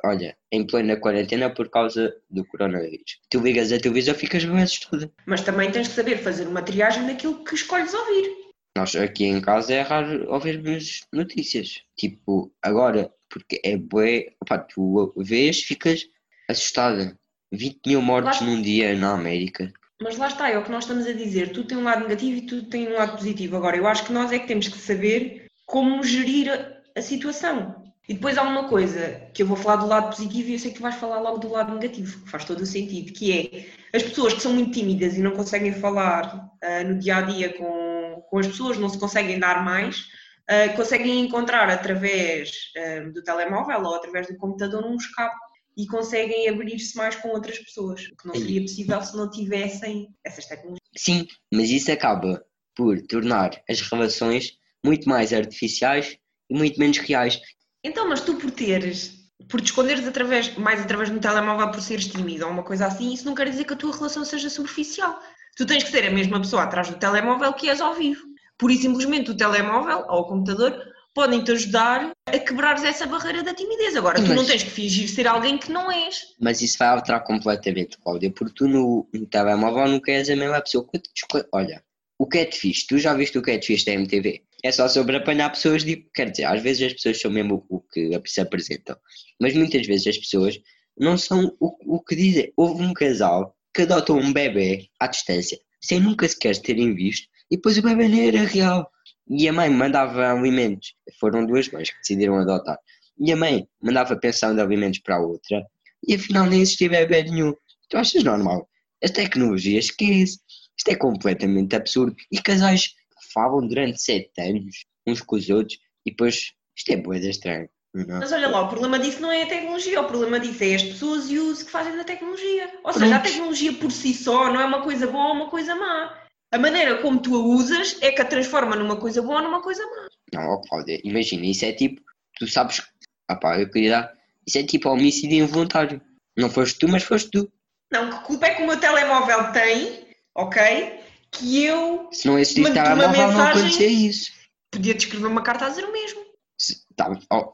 Olha, 0.03 0.35
em 0.51 0.65
plena 0.65 0.97
quarentena 0.97 1.49
por 1.49 1.69
causa 1.69 2.15
do 2.29 2.43
coronavírus. 2.45 3.19
Tu 3.29 3.39
ligas 3.39 3.71
a 3.71 3.79
televisão 3.79 4.15
ficas 4.15 4.43
bem 4.43 4.63
assustada. 4.63 5.11
Mas 5.25 5.41
também 5.41 5.71
tens 5.71 5.87
que 5.87 5.93
saber 5.93 6.17
fazer 6.17 6.47
uma 6.47 6.61
triagem 6.61 7.05
daquilo 7.05 7.43
que 7.43 7.53
escolhes 7.55 7.93
ouvir. 7.93 8.35
Nós 8.77 8.95
aqui 8.95 9.25
em 9.25 9.39
casa 9.41 9.73
é 9.73 9.81
raro 9.81 10.31
ouvirmos 10.31 11.01
notícias. 11.13 11.81
Tipo, 11.97 12.51
agora, 12.61 13.11
porque 13.29 13.61
é 13.63 13.77
bué, 13.77 14.33
opá, 14.41 14.57
tu 14.57 15.13
vês, 15.17 15.61
ficas 15.61 16.03
assustada. 16.49 17.15
20 17.51 17.79
mil 17.87 18.01
mortes 18.01 18.39
Lá- 18.41 18.47
num 18.47 18.61
dia 18.61 18.95
na 18.95 19.13
América. 19.13 19.71
Mas 20.01 20.17
lá 20.17 20.27
está, 20.27 20.49
é 20.49 20.57
o 20.57 20.63
que 20.63 20.71
nós 20.71 20.83
estamos 20.85 21.05
a 21.05 21.13
dizer. 21.13 21.51
Tu 21.51 21.63
tem 21.65 21.77
um 21.77 21.83
lado 21.83 22.03
negativo 22.03 22.37
e 22.37 22.41
tu 22.45 22.63
tem 22.63 22.87
um 22.87 22.93
lado 22.93 23.17
positivo. 23.17 23.57
Agora, 23.57 23.75
eu 23.75 23.85
acho 23.87 24.05
que 24.05 24.13
nós 24.13 24.31
é 24.31 24.39
que 24.39 24.47
temos 24.47 24.67
que 24.67 24.77
saber 24.77 25.45
como 25.65 26.01
gerir 26.03 26.49
a 26.95 27.01
situação. 27.01 27.78
E 28.09 28.15
depois 28.15 28.39
há 28.39 28.41
uma 28.41 28.67
coisa 28.67 29.21
que 29.35 29.43
eu 29.43 29.45
vou 29.45 29.55
falar 29.55 29.75
do 29.75 29.85
lado 29.85 30.09
positivo 30.09 30.49
e 30.49 30.53
eu 30.53 30.59
sei 30.59 30.71
que 30.71 30.77
tu 30.77 30.81
vais 30.81 30.95
falar 30.95 31.19
logo 31.19 31.37
do 31.37 31.47
lado 31.47 31.75
negativo, 31.75 32.23
que 32.23 32.29
faz 32.31 32.43
todo 32.43 32.61
o 32.61 32.65
sentido, 32.65 33.13
que 33.13 33.31
é 33.31 33.95
as 33.95 34.01
pessoas 34.01 34.33
que 34.33 34.41
são 34.41 34.51
muito 34.51 34.71
tímidas 34.71 35.15
e 35.15 35.21
não 35.21 35.29
conseguem 35.29 35.71
falar 35.73 36.49
ah, 36.59 36.83
no 36.83 36.97
dia 36.97 37.17
a 37.17 37.21
dia 37.21 37.53
com, 37.53 38.23
com 38.27 38.39
as 38.39 38.47
pessoas, 38.47 38.79
não 38.79 38.89
se 38.89 38.97
conseguem 38.97 39.37
dar 39.37 39.63
mais, 39.63 40.07
ah, 40.49 40.69
conseguem 40.75 41.19
encontrar 41.19 41.69
através 41.69 42.71
ah, 42.75 43.11
do 43.11 43.23
telemóvel 43.23 43.83
ou 43.83 43.93
através 43.93 44.25
do 44.25 44.37
computador 44.37 44.83
um 44.83 44.95
escape 44.95 45.35
e 45.77 45.85
conseguem 45.85 46.49
abrir-se 46.49 46.97
mais 46.97 47.15
com 47.15 47.29
outras 47.29 47.59
pessoas, 47.59 48.07
o 48.07 48.17
que 48.17 48.27
não 48.27 48.33
seria 48.33 48.61
possível 48.61 48.99
se 49.03 49.15
não 49.15 49.29
tivessem 49.29 50.09
essas 50.25 50.47
tecnologias. 50.47 50.79
Sim, 50.97 51.27
mas 51.53 51.69
isso 51.69 51.91
acaba 51.91 52.43
por 52.75 52.99
tornar 53.03 53.51
as 53.69 53.81
relações 53.81 54.57
muito 54.83 55.07
mais 55.07 55.31
artificiais 55.31 56.17
e 56.49 56.57
muito 56.57 56.79
menos 56.79 56.97
reais. 56.97 57.39
Então, 57.83 58.07
mas 58.09 58.21
tu 58.21 58.35
por 58.35 58.51
teres, 58.51 59.13
por 59.49 59.61
te 59.61 59.65
esconderes 59.67 60.05
através, 60.07 60.55
mais 60.57 60.81
através 60.81 61.09
do 61.09 61.19
telemóvel 61.19 61.71
por 61.71 61.81
seres 61.81 62.07
tímido 62.07 62.45
ou 62.45 62.51
uma 62.51 62.63
coisa 62.63 62.85
assim, 62.87 63.13
isso 63.13 63.25
não 63.25 63.35
quer 63.35 63.49
dizer 63.49 63.63
que 63.65 63.73
a 63.73 63.77
tua 63.77 63.95
relação 63.95 64.25
seja 64.25 64.49
superficial. 64.49 65.19
Tu 65.55 65.65
tens 65.65 65.83
que 65.83 65.89
ser 65.91 66.05
a 66.05 66.11
mesma 66.11 66.39
pessoa 66.39 66.63
atrás 66.63 66.89
do 66.89 66.97
telemóvel 66.97 67.53
que 67.53 67.69
és 67.69 67.81
ao 67.81 67.93
vivo. 67.93 68.23
Por 68.57 68.69
e 68.71 68.77
simplesmente 68.77 69.31
o 69.31 69.37
telemóvel 69.37 70.05
ou 70.09 70.21
o 70.21 70.27
computador 70.27 70.77
podem-te 71.13 71.51
ajudar 71.51 72.11
a 72.27 72.39
quebrares 72.39 72.83
essa 72.83 73.05
barreira 73.05 73.41
da 73.43 73.53
timidez. 73.53 73.95
Agora, 73.95 74.17
tu 74.21 74.27
Mas- 74.27 74.35
não 74.35 74.45
tens 74.45 74.63
que 74.63 74.69
fingir 74.69 75.09
ser 75.09 75.27
alguém 75.27 75.57
que 75.57 75.71
não 75.71 75.91
és. 75.91 76.27
Mas 76.39 76.61
isso 76.61 76.77
vai 76.77 76.89
alterar 76.89 77.23
completamente, 77.23 77.97
Cláudia, 77.97 78.31
porque 78.31 78.53
tu 78.53 78.67
no, 78.67 79.07
no 79.13 79.25
telemóvel 79.25 79.87
nunca 79.87 80.11
és 80.11 80.29
a 80.29 80.35
mesma 80.35 80.61
pessoa. 80.61 80.85
que 80.89 80.99
te 80.99 81.09
esco- 81.15 81.45
Olha, 81.53 81.81
o 82.17 82.27
catfish, 82.27 82.85
tu 82.85 82.97
já 82.97 83.13
viste 83.13 83.37
o 83.37 83.41
catfish 83.41 83.83
da 83.85 83.93
MTV? 83.93 84.43
É 84.63 84.71
só 84.71 84.87
sobre 84.89 85.15
apanhar 85.15 85.49
pessoas, 85.49 85.83
de, 85.83 86.05
quer 86.13 86.31
dizer, 86.31 86.45
às 86.45 86.61
vezes 86.61 86.87
as 86.87 86.93
pessoas 86.93 87.21
são 87.21 87.31
mesmo 87.31 87.65
o, 87.69 87.79
que 87.79 88.21
se 88.25 88.41
apresentam, 88.41 88.97
mas 89.39 89.53
muitas 89.55 89.87
vezes 89.87 90.07
as 90.07 90.17
pessoas 90.17 90.59
não 90.97 91.17
são 91.17 91.55
o, 91.59 91.95
o 91.95 92.03
que 92.03 92.15
dizem. 92.15 92.51
Houve 92.57 92.83
um 92.83 92.93
casal 92.93 93.55
que 93.73 93.83
adotou 93.83 94.17
um 94.17 94.33
bebê 94.33 94.89
à 94.99 95.07
distância, 95.07 95.57
sem 95.81 95.99
nunca 95.99 96.27
sequer 96.27 96.57
terem 96.57 96.93
visto, 96.93 97.27
E 97.49 97.55
depois 97.55 97.77
o 97.77 97.81
bebê 97.81 98.07
nem 98.07 98.27
era 98.27 98.43
real. 98.43 98.89
E 99.29 99.47
a 99.47 99.53
mãe 99.53 99.69
mandava 99.69 100.31
alimentos. 100.31 100.93
Foram 101.19 101.45
duas 101.45 101.69
mães 101.69 101.89
que 101.89 101.97
decidiram 101.99 102.37
adotar. 102.37 102.77
E 103.17 103.31
a 103.31 103.35
mãe 103.35 103.67
mandava 103.81 104.17
pensão 104.17 104.53
de 104.53 104.61
alimentos 104.61 104.99
para 104.99 105.15
a 105.15 105.21
outra. 105.21 105.65
E 106.07 106.15
afinal 106.15 106.45
nem 106.45 106.61
existia 106.61 106.89
bebê 106.89 107.23
nenhum. 107.23 107.53
Tu 107.89 107.97
achas 107.97 108.23
normal? 108.23 108.67
As 109.03 109.11
tecnologias, 109.11 109.85
esquece. 109.85 110.39
Isto 110.77 110.89
é 110.89 110.95
completamente 110.95 111.75
absurdo. 111.75 112.15
E 112.31 112.41
casais 112.41 112.93
falam 113.33 113.67
durante 113.67 114.01
sete 114.01 114.41
anos 114.41 114.85
uns 115.07 115.21
com 115.21 115.35
os 115.35 115.49
outros 115.49 115.79
e 116.05 116.11
depois 116.11 116.53
isto 116.75 116.91
é 116.91 116.97
boeda 116.97 117.27
estranho. 117.27 117.69
Não. 117.93 118.19
Mas 118.19 118.31
olha 118.31 118.47
lá, 118.47 118.61
o 118.61 118.69
problema 118.69 118.99
disso 118.99 119.19
não 119.19 119.31
é 119.31 119.43
a 119.43 119.47
tecnologia, 119.47 119.99
o 119.99 120.07
problema 120.07 120.39
disso 120.39 120.63
é 120.63 120.75
as 120.75 120.83
pessoas 120.83 121.29
e 121.29 121.39
o 121.39 121.49
uso 121.49 121.65
que 121.65 121.71
fazem 121.71 121.95
da 121.97 122.03
tecnologia. 122.03 122.71
Ou 122.83 122.93
seja, 122.93 123.15
a 123.15 123.19
Pronto. 123.19 123.31
tecnologia 123.31 123.73
por 123.73 123.91
si 123.91 124.13
só 124.13 124.53
não 124.53 124.61
é 124.61 124.65
uma 124.65 124.83
coisa 124.83 125.07
boa 125.07 125.29
ou 125.29 125.33
uma 125.33 125.49
coisa 125.49 125.75
má. 125.75 126.15
A 126.51 126.57
maneira 126.57 127.01
como 127.01 127.19
tu 127.19 127.35
a 127.35 127.39
usas 127.39 127.97
é 128.01 128.11
que 128.11 128.21
a 128.21 128.25
transforma 128.25 128.75
numa 128.75 128.97
coisa 128.97 129.21
boa 129.21 129.37
ou 129.37 129.43
numa 129.43 129.61
coisa 129.61 129.83
má. 129.85 130.07
Não, 130.33 130.49
ó 130.49 130.57
Cláudia, 130.61 130.99
imagina, 131.03 131.45
isso 131.45 131.65
é 131.65 131.71
tipo, 131.71 132.01
tu 132.37 132.47
sabes, 132.47 132.81
ah 133.27 133.35
pá, 133.35 133.59
eu 133.59 133.69
queria 133.69 133.91
dar, 133.91 134.13
isso 134.45 134.57
é 134.59 134.63
tipo 134.63 134.89
homicídio 134.89 135.43
involuntário. 135.43 136.01
Não 136.37 136.49
foste 136.49 136.77
tu, 136.79 136.87
mas 136.87 137.03
foste 137.03 137.29
tu. 137.31 137.51
Não, 137.91 138.09
que 138.09 138.25
culpa 138.25 138.45
é 138.45 138.53
que 138.53 138.61
o 138.61 138.67
meu 138.67 138.79
telemóvel 138.79 139.51
tem, 139.51 140.07
ok? 140.35 140.98
Que 141.31 141.63
eu 141.65 142.09
Se 142.11 142.27
não 142.27 142.37
existisse 142.39 142.73
telemóvel, 142.73 143.31
não 143.31 143.47
acontecia 143.47 143.87
isso. 143.87 144.31
podia 144.71 144.93
te 144.93 145.05
escrever 145.05 145.27
uma 145.27 145.41
carta 145.43 145.65
a 145.65 145.69
dizer 145.69 145.85
o 145.85 145.91
mesmo. 145.91 146.19
Se- 146.57 146.81
tá, 146.95 147.11
ó, 147.31 147.53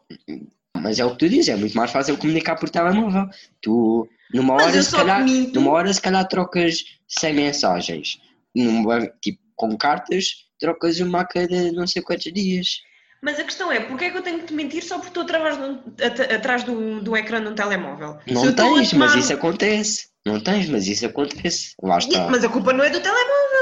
mas 0.77 0.99
é 0.99 1.05
o 1.05 1.11
que 1.11 1.17
tu 1.19 1.29
dizes, 1.29 1.49
é 1.49 1.55
muito 1.55 1.75
mais 1.75 1.91
fácil 1.91 2.17
comunicar 2.17 2.55
por 2.55 2.69
telemóvel. 2.69 3.27
Tu, 3.61 4.07
numa 4.33 4.55
Mas 4.55 4.67
hora, 4.67 4.83
se 4.83 4.91
calhar, 4.95 5.23
minto. 5.23 5.59
numa 5.59 5.71
hora, 5.71 5.93
se 5.93 6.01
calhar 6.01 6.27
trocas 6.27 6.83
100 7.07 7.33
mensagens. 7.33 8.19
Numa, 8.55 9.05
tipo, 9.21 9.39
com 9.55 9.77
cartas, 9.77 10.45
trocas 10.59 10.99
uma 10.99 11.21
a 11.21 11.25
cada 11.25 11.71
não 11.71 11.85
sei 11.87 12.01
quantos 12.01 12.31
dias. 12.33 12.81
Mas 13.21 13.39
a 13.39 13.43
questão 13.43 13.71
é, 13.71 13.79
porque 13.79 14.05
é 14.05 14.09
que 14.11 14.17
eu 14.17 14.21
tenho 14.21 14.39
que 14.39 14.45
te 14.45 14.53
mentir 14.53 14.83
só 14.83 14.95
porque 14.95 15.09
estou 15.09 15.23
atrás, 15.23 15.57
de 15.57 16.03
at- 16.03 16.31
atrás 16.33 16.63
do, 16.63 17.01
do 17.01 17.15
ecrã 17.17 17.41
de 17.41 17.47
um 17.47 17.55
telemóvel? 17.55 18.17
Não 18.27 18.53
tens, 18.53 18.89
tomar 18.91 19.07
mas 19.07 19.15
isso 19.15 19.33
acontece. 19.33 20.07
Não 20.25 20.39
tens, 20.39 20.67
mas 20.69 20.87
isso 20.87 21.05
acontece. 21.05 21.73
Lá 21.81 21.97
está. 21.97 22.27
Mas 22.29 22.43
a 22.43 22.49
culpa 22.49 22.71
não 22.73 22.83
é 22.83 22.89
do 22.89 22.99
telemóvel. 22.99 23.54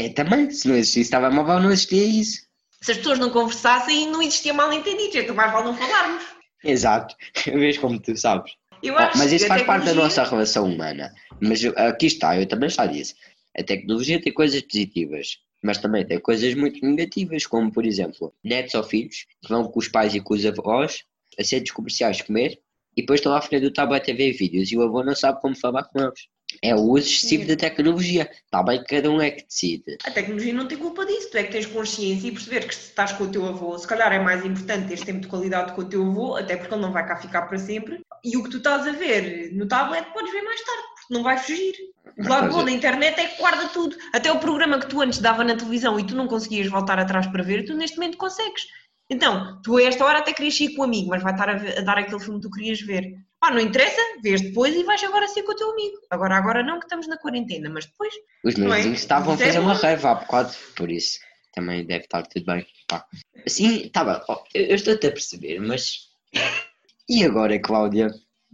É 0.00 0.08
também, 0.08 0.50
se 0.50 0.66
não 0.66 0.76
existisse 0.76 1.10
telemóvel, 1.10 1.60
não 1.60 1.70
existia 1.70 2.06
isso. 2.06 2.40
Se 2.80 2.92
as 2.92 2.96
pessoas 2.96 3.18
não 3.18 3.28
conversassem, 3.28 4.08
não 4.08 4.22
existia 4.22 4.54
mal 4.54 4.72
entendido, 4.72 5.18
então 5.18 5.34
mais 5.34 5.52
vale 5.52 5.66
não 5.66 5.76
falarmos. 5.76 6.24
Exato, 6.64 7.14
vês 7.44 7.76
como 7.76 8.00
tu 8.00 8.16
sabes. 8.16 8.52
Eu 8.82 8.94
Oh, 8.94 8.98
acho 8.98 9.18
mas 9.18 9.30
isso 9.30 9.46
faz 9.46 9.62
parte 9.62 9.84
da 9.84 9.92
nossa 9.92 10.24
relação 10.24 10.64
humana. 10.64 11.12
Mas 11.38 11.62
aqui 11.76 12.06
está, 12.06 12.34
eu 12.38 12.46
também 12.46 12.70
já 12.70 12.86
disse. 12.86 13.14
A 13.54 13.62
tecnologia 13.62 14.22
tem 14.22 14.32
coisas 14.32 14.62
positivas, 14.62 15.36
mas 15.62 15.76
também 15.76 16.06
tem 16.06 16.18
coisas 16.18 16.54
muito 16.54 16.82
negativas, 16.82 17.44
como 17.44 17.70
por 17.70 17.84
exemplo, 17.84 18.32
netos 18.42 18.74
ou 18.74 18.82
filhos 18.82 19.26
que 19.42 19.50
vão 19.50 19.64
com 19.64 19.78
os 19.78 19.88
pais 19.88 20.14
e 20.14 20.20
com 20.20 20.32
os 20.32 20.46
avós 20.46 21.04
a 21.38 21.44
centros 21.44 21.72
comerciais 21.72 22.22
comer 22.22 22.58
e 22.96 23.02
depois 23.02 23.20
estão 23.20 23.34
à 23.34 23.42
frente 23.42 23.64
do 23.64 23.72
tablet 23.72 24.10
a 24.10 24.14
ver 24.14 24.32
vídeos 24.32 24.72
e 24.72 24.78
o 24.78 24.82
avô 24.82 25.04
não 25.04 25.14
sabe 25.14 25.42
como 25.42 25.54
falar 25.54 25.84
com 25.84 26.00
eles. 26.00 26.20
É 26.62 26.74
o 26.74 26.80
uso 26.80 27.06
excessivo 27.08 27.46
da 27.46 27.56
tecnologia. 27.56 28.30
Está 28.44 28.62
bem 28.62 28.80
que 28.82 28.96
cada 28.96 29.10
um 29.10 29.20
é 29.20 29.30
que 29.30 29.46
decide. 29.46 29.96
A 30.04 30.10
tecnologia 30.10 30.52
não 30.52 30.68
tem 30.68 30.76
culpa 30.76 31.06
disso, 31.06 31.30
tu 31.30 31.38
é 31.38 31.44
que 31.44 31.52
tens 31.52 31.64
consciência 31.66 32.28
e 32.28 32.32
perceber 32.32 32.66
que 32.68 32.74
se 32.74 32.88
estás 32.88 33.12
com 33.12 33.24
o 33.24 33.28
teu 33.32 33.46
avô, 33.46 33.78
se 33.78 33.86
calhar 33.86 34.12
é 34.12 34.18
mais 34.18 34.44
importante 34.44 34.88
teres 34.88 35.02
tempo 35.02 35.20
de 35.20 35.28
qualidade 35.28 35.72
com 35.72 35.80
o 35.80 35.88
teu 35.88 36.02
avô, 36.06 36.36
até 36.36 36.56
porque 36.56 36.74
ele 36.74 36.82
não 36.82 36.92
vai 36.92 37.06
cá 37.06 37.16
ficar 37.16 37.42
para 37.42 37.58
sempre, 37.58 38.00
e 38.22 38.36
o 38.36 38.42
que 38.44 38.50
tu 38.50 38.58
estás 38.58 38.86
a 38.86 38.92
ver 38.92 39.52
no 39.54 39.66
tablet 39.66 40.04
podes 40.12 40.30
ver 40.30 40.42
mais 40.42 40.60
tarde, 40.62 40.82
porque 40.96 41.14
não 41.14 41.22
vai 41.22 41.38
fugir. 41.38 41.74
O 42.18 42.28
lado 42.28 42.50
bom 42.52 42.64
da 42.64 42.70
internet 42.70 43.18
é 43.18 43.26
que 43.28 43.38
guarda 43.38 43.68
tudo. 43.68 43.96
Até 44.12 44.30
o 44.30 44.38
programa 44.38 44.78
que 44.78 44.86
tu 44.86 45.00
antes 45.00 45.18
dava 45.20 45.42
na 45.42 45.56
televisão 45.56 45.98
e 45.98 46.06
tu 46.06 46.14
não 46.14 46.26
conseguias 46.28 46.66
voltar 46.66 46.98
atrás 46.98 47.26
para 47.26 47.42
ver, 47.42 47.64
tu 47.64 47.74
neste 47.74 47.96
momento 47.96 48.18
consegues. 48.18 48.66
Então, 49.08 49.60
tu 49.62 49.76
a 49.78 49.82
esta 49.82 50.04
hora 50.04 50.18
até 50.18 50.32
querias 50.34 50.60
ir 50.60 50.74
com 50.74 50.82
o 50.82 50.84
amigo, 50.84 51.08
mas 51.08 51.22
vai 51.22 51.32
estar 51.32 51.48
a, 51.48 51.54
ver- 51.54 51.78
a 51.78 51.80
dar 51.80 51.96
aquele 51.98 52.20
filme 52.20 52.38
que 52.40 52.46
tu 52.48 52.50
querias 52.52 52.80
ver. 52.82 53.14
Pá, 53.40 53.50
não 53.50 53.60
interessa, 53.60 54.00
vês 54.22 54.42
depois 54.42 54.74
e 54.76 54.84
vais 54.84 55.02
agora 55.02 55.26
ser 55.26 55.42
com 55.44 55.52
o 55.52 55.56
teu 55.56 55.70
amigo. 55.70 55.96
Agora, 56.10 56.36
agora 56.36 56.62
não, 56.62 56.78
que 56.78 56.84
estamos 56.84 57.08
na 57.08 57.16
quarentena, 57.16 57.70
mas 57.70 57.86
depois 57.86 58.12
Os 58.44 58.54
meus 58.54 58.68
Não 58.68 58.74
é? 58.74 58.76
vizinhos 58.76 59.00
estavam 59.00 59.32
a 59.32 59.34
Isso 59.34 59.42
é 59.42 59.46
fazer 59.46 59.58
uma 59.60 59.72
raiva 59.72 60.10
há 60.10 60.14
bocado, 60.14 60.54
por 60.76 60.90
isso 60.90 61.18
também 61.52 61.84
deve 61.84 62.04
estar 62.04 62.22
tudo 62.26 62.44
bem. 62.44 62.66
Pá. 62.86 63.04
Assim, 63.46 63.88
tá 63.88 64.24
ó, 64.28 64.44
eu, 64.54 64.66
eu 64.66 64.74
estou-te 64.74 65.06
a 65.06 65.12
perceber, 65.12 65.58
mas. 65.60 66.10
E 67.12 67.24
agora, 67.24 67.58
Cláudia, 67.58 68.08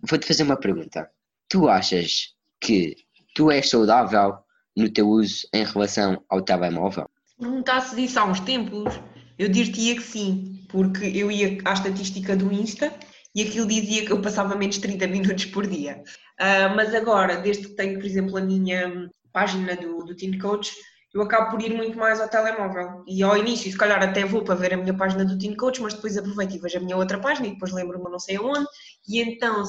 vou-te 0.08 0.26
fazer 0.26 0.42
uma 0.42 0.56
pergunta. 0.56 1.10
Tu 1.46 1.68
achas 1.68 2.34
que 2.58 2.96
tu 3.34 3.50
és 3.50 3.68
saudável 3.68 4.38
no 4.74 4.90
teu 4.90 5.06
uso 5.06 5.46
em 5.52 5.62
relação 5.62 6.24
ao 6.26 6.40
telemóvel? 6.40 7.06
Se 7.26 7.36
perguntasse 7.36 7.94
disso 7.94 8.18
há 8.18 8.24
uns 8.24 8.40
tempos, 8.40 8.94
eu 9.38 9.50
diria 9.50 9.94
que 9.94 10.02
sim, 10.02 10.64
porque 10.70 11.04
eu 11.04 11.30
ia 11.30 11.58
à 11.66 11.74
estatística 11.74 12.34
do 12.34 12.50
Insta 12.50 12.90
e 13.36 13.42
aquilo 13.42 13.66
dizia 13.66 14.06
que 14.06 14.12
eu 14.12 14.22
passava 14.22 14.56
menos 14.56 14.76
de 14.76 14.80
30 14.80 15.06
minutos 15.08 15.44
por 15.44 15.66
dia. 15.66 16.02
Ah, 16.38 16.72
mas 16.74 16.94
agora, 16.94 17.36
desde 17.36 17.68
que 17.68 17.74
tenho, 17.74 17.98
por 17.98 18.06
exemplo, 18.06 18.38
a 18.38 18.40
minha 18.40 18.88
hum, 18.88 19.10
página 19.30 19.76
do, 19.76 19.98
do 20.04 20.16
Teen 20.16 20.38
Coach, 20.38 20.74
eu 21.12 21.20
acabo 21.20 21.50
por 21.50 21.60
ir 21.60 21.74
muito 21.74 21.98
mais 21.98 22.18
ao 22.18 22.28
telemóvel. 22.28 23.04
E 23.06 23.22
ao 23.22 23.36
início, 23.36 23.70
se 23.70 23.76
calhar 23.76 24.02
até 24.02 24.24
vou 24.24 24.42
para 24.42 24.54
ver 24.54 24.72
a 24.72 24.78
minha 24.78 24.96
página 24.96 25.22
do 25.22 25.38
Teen 25.38 25.54
Coach, 25.54 25.82
mas 25.82 25.92
depois 25.92 26.16
aproveito 26.16 26.54
e 26.54 26.58
vejo 26.58 26.78
a 26.78 26.80
minha 26.80 26.96
outra 26.96 27.18
página 27.18 27.46
e 27.46 27.52
depois 27.52 27.72
lembro-me 27.72 28.10
não 28.10 28.18
sei 28.18 28.36
aonde. 28.36 28.66
E 29.06 29.20
então, 29.20 29.62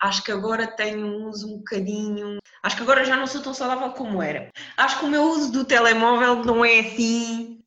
acho 0.00 0.24
que 0.24 0.32
agora 0.32 0.66
tenho 0.66 1.06
um 1.06 1.28
uso 1.28 1.46
um 1.46 1.58
bocadinho. 1.58 2.38
Acho 2.60 2.76
que 2.76 2.82
agora 2.82 3.04
já 3.04 3.16
não 3.16 3.28
sou 3.28 3.40
tão 3.40 3.54
saudável 3.54 3.90
como 3.92 4.20
era. 4.20 4.50
Acho 4.76 4.98
que 4.98 5.04
o 5.04 5.08
meu 5.08 5.22
uso 5.22 5.52
do 5.52 5.64
telemóvel 5.64 6.44
não 6.44 6.64
é 6.64 6.80
assim. 6.80 7.62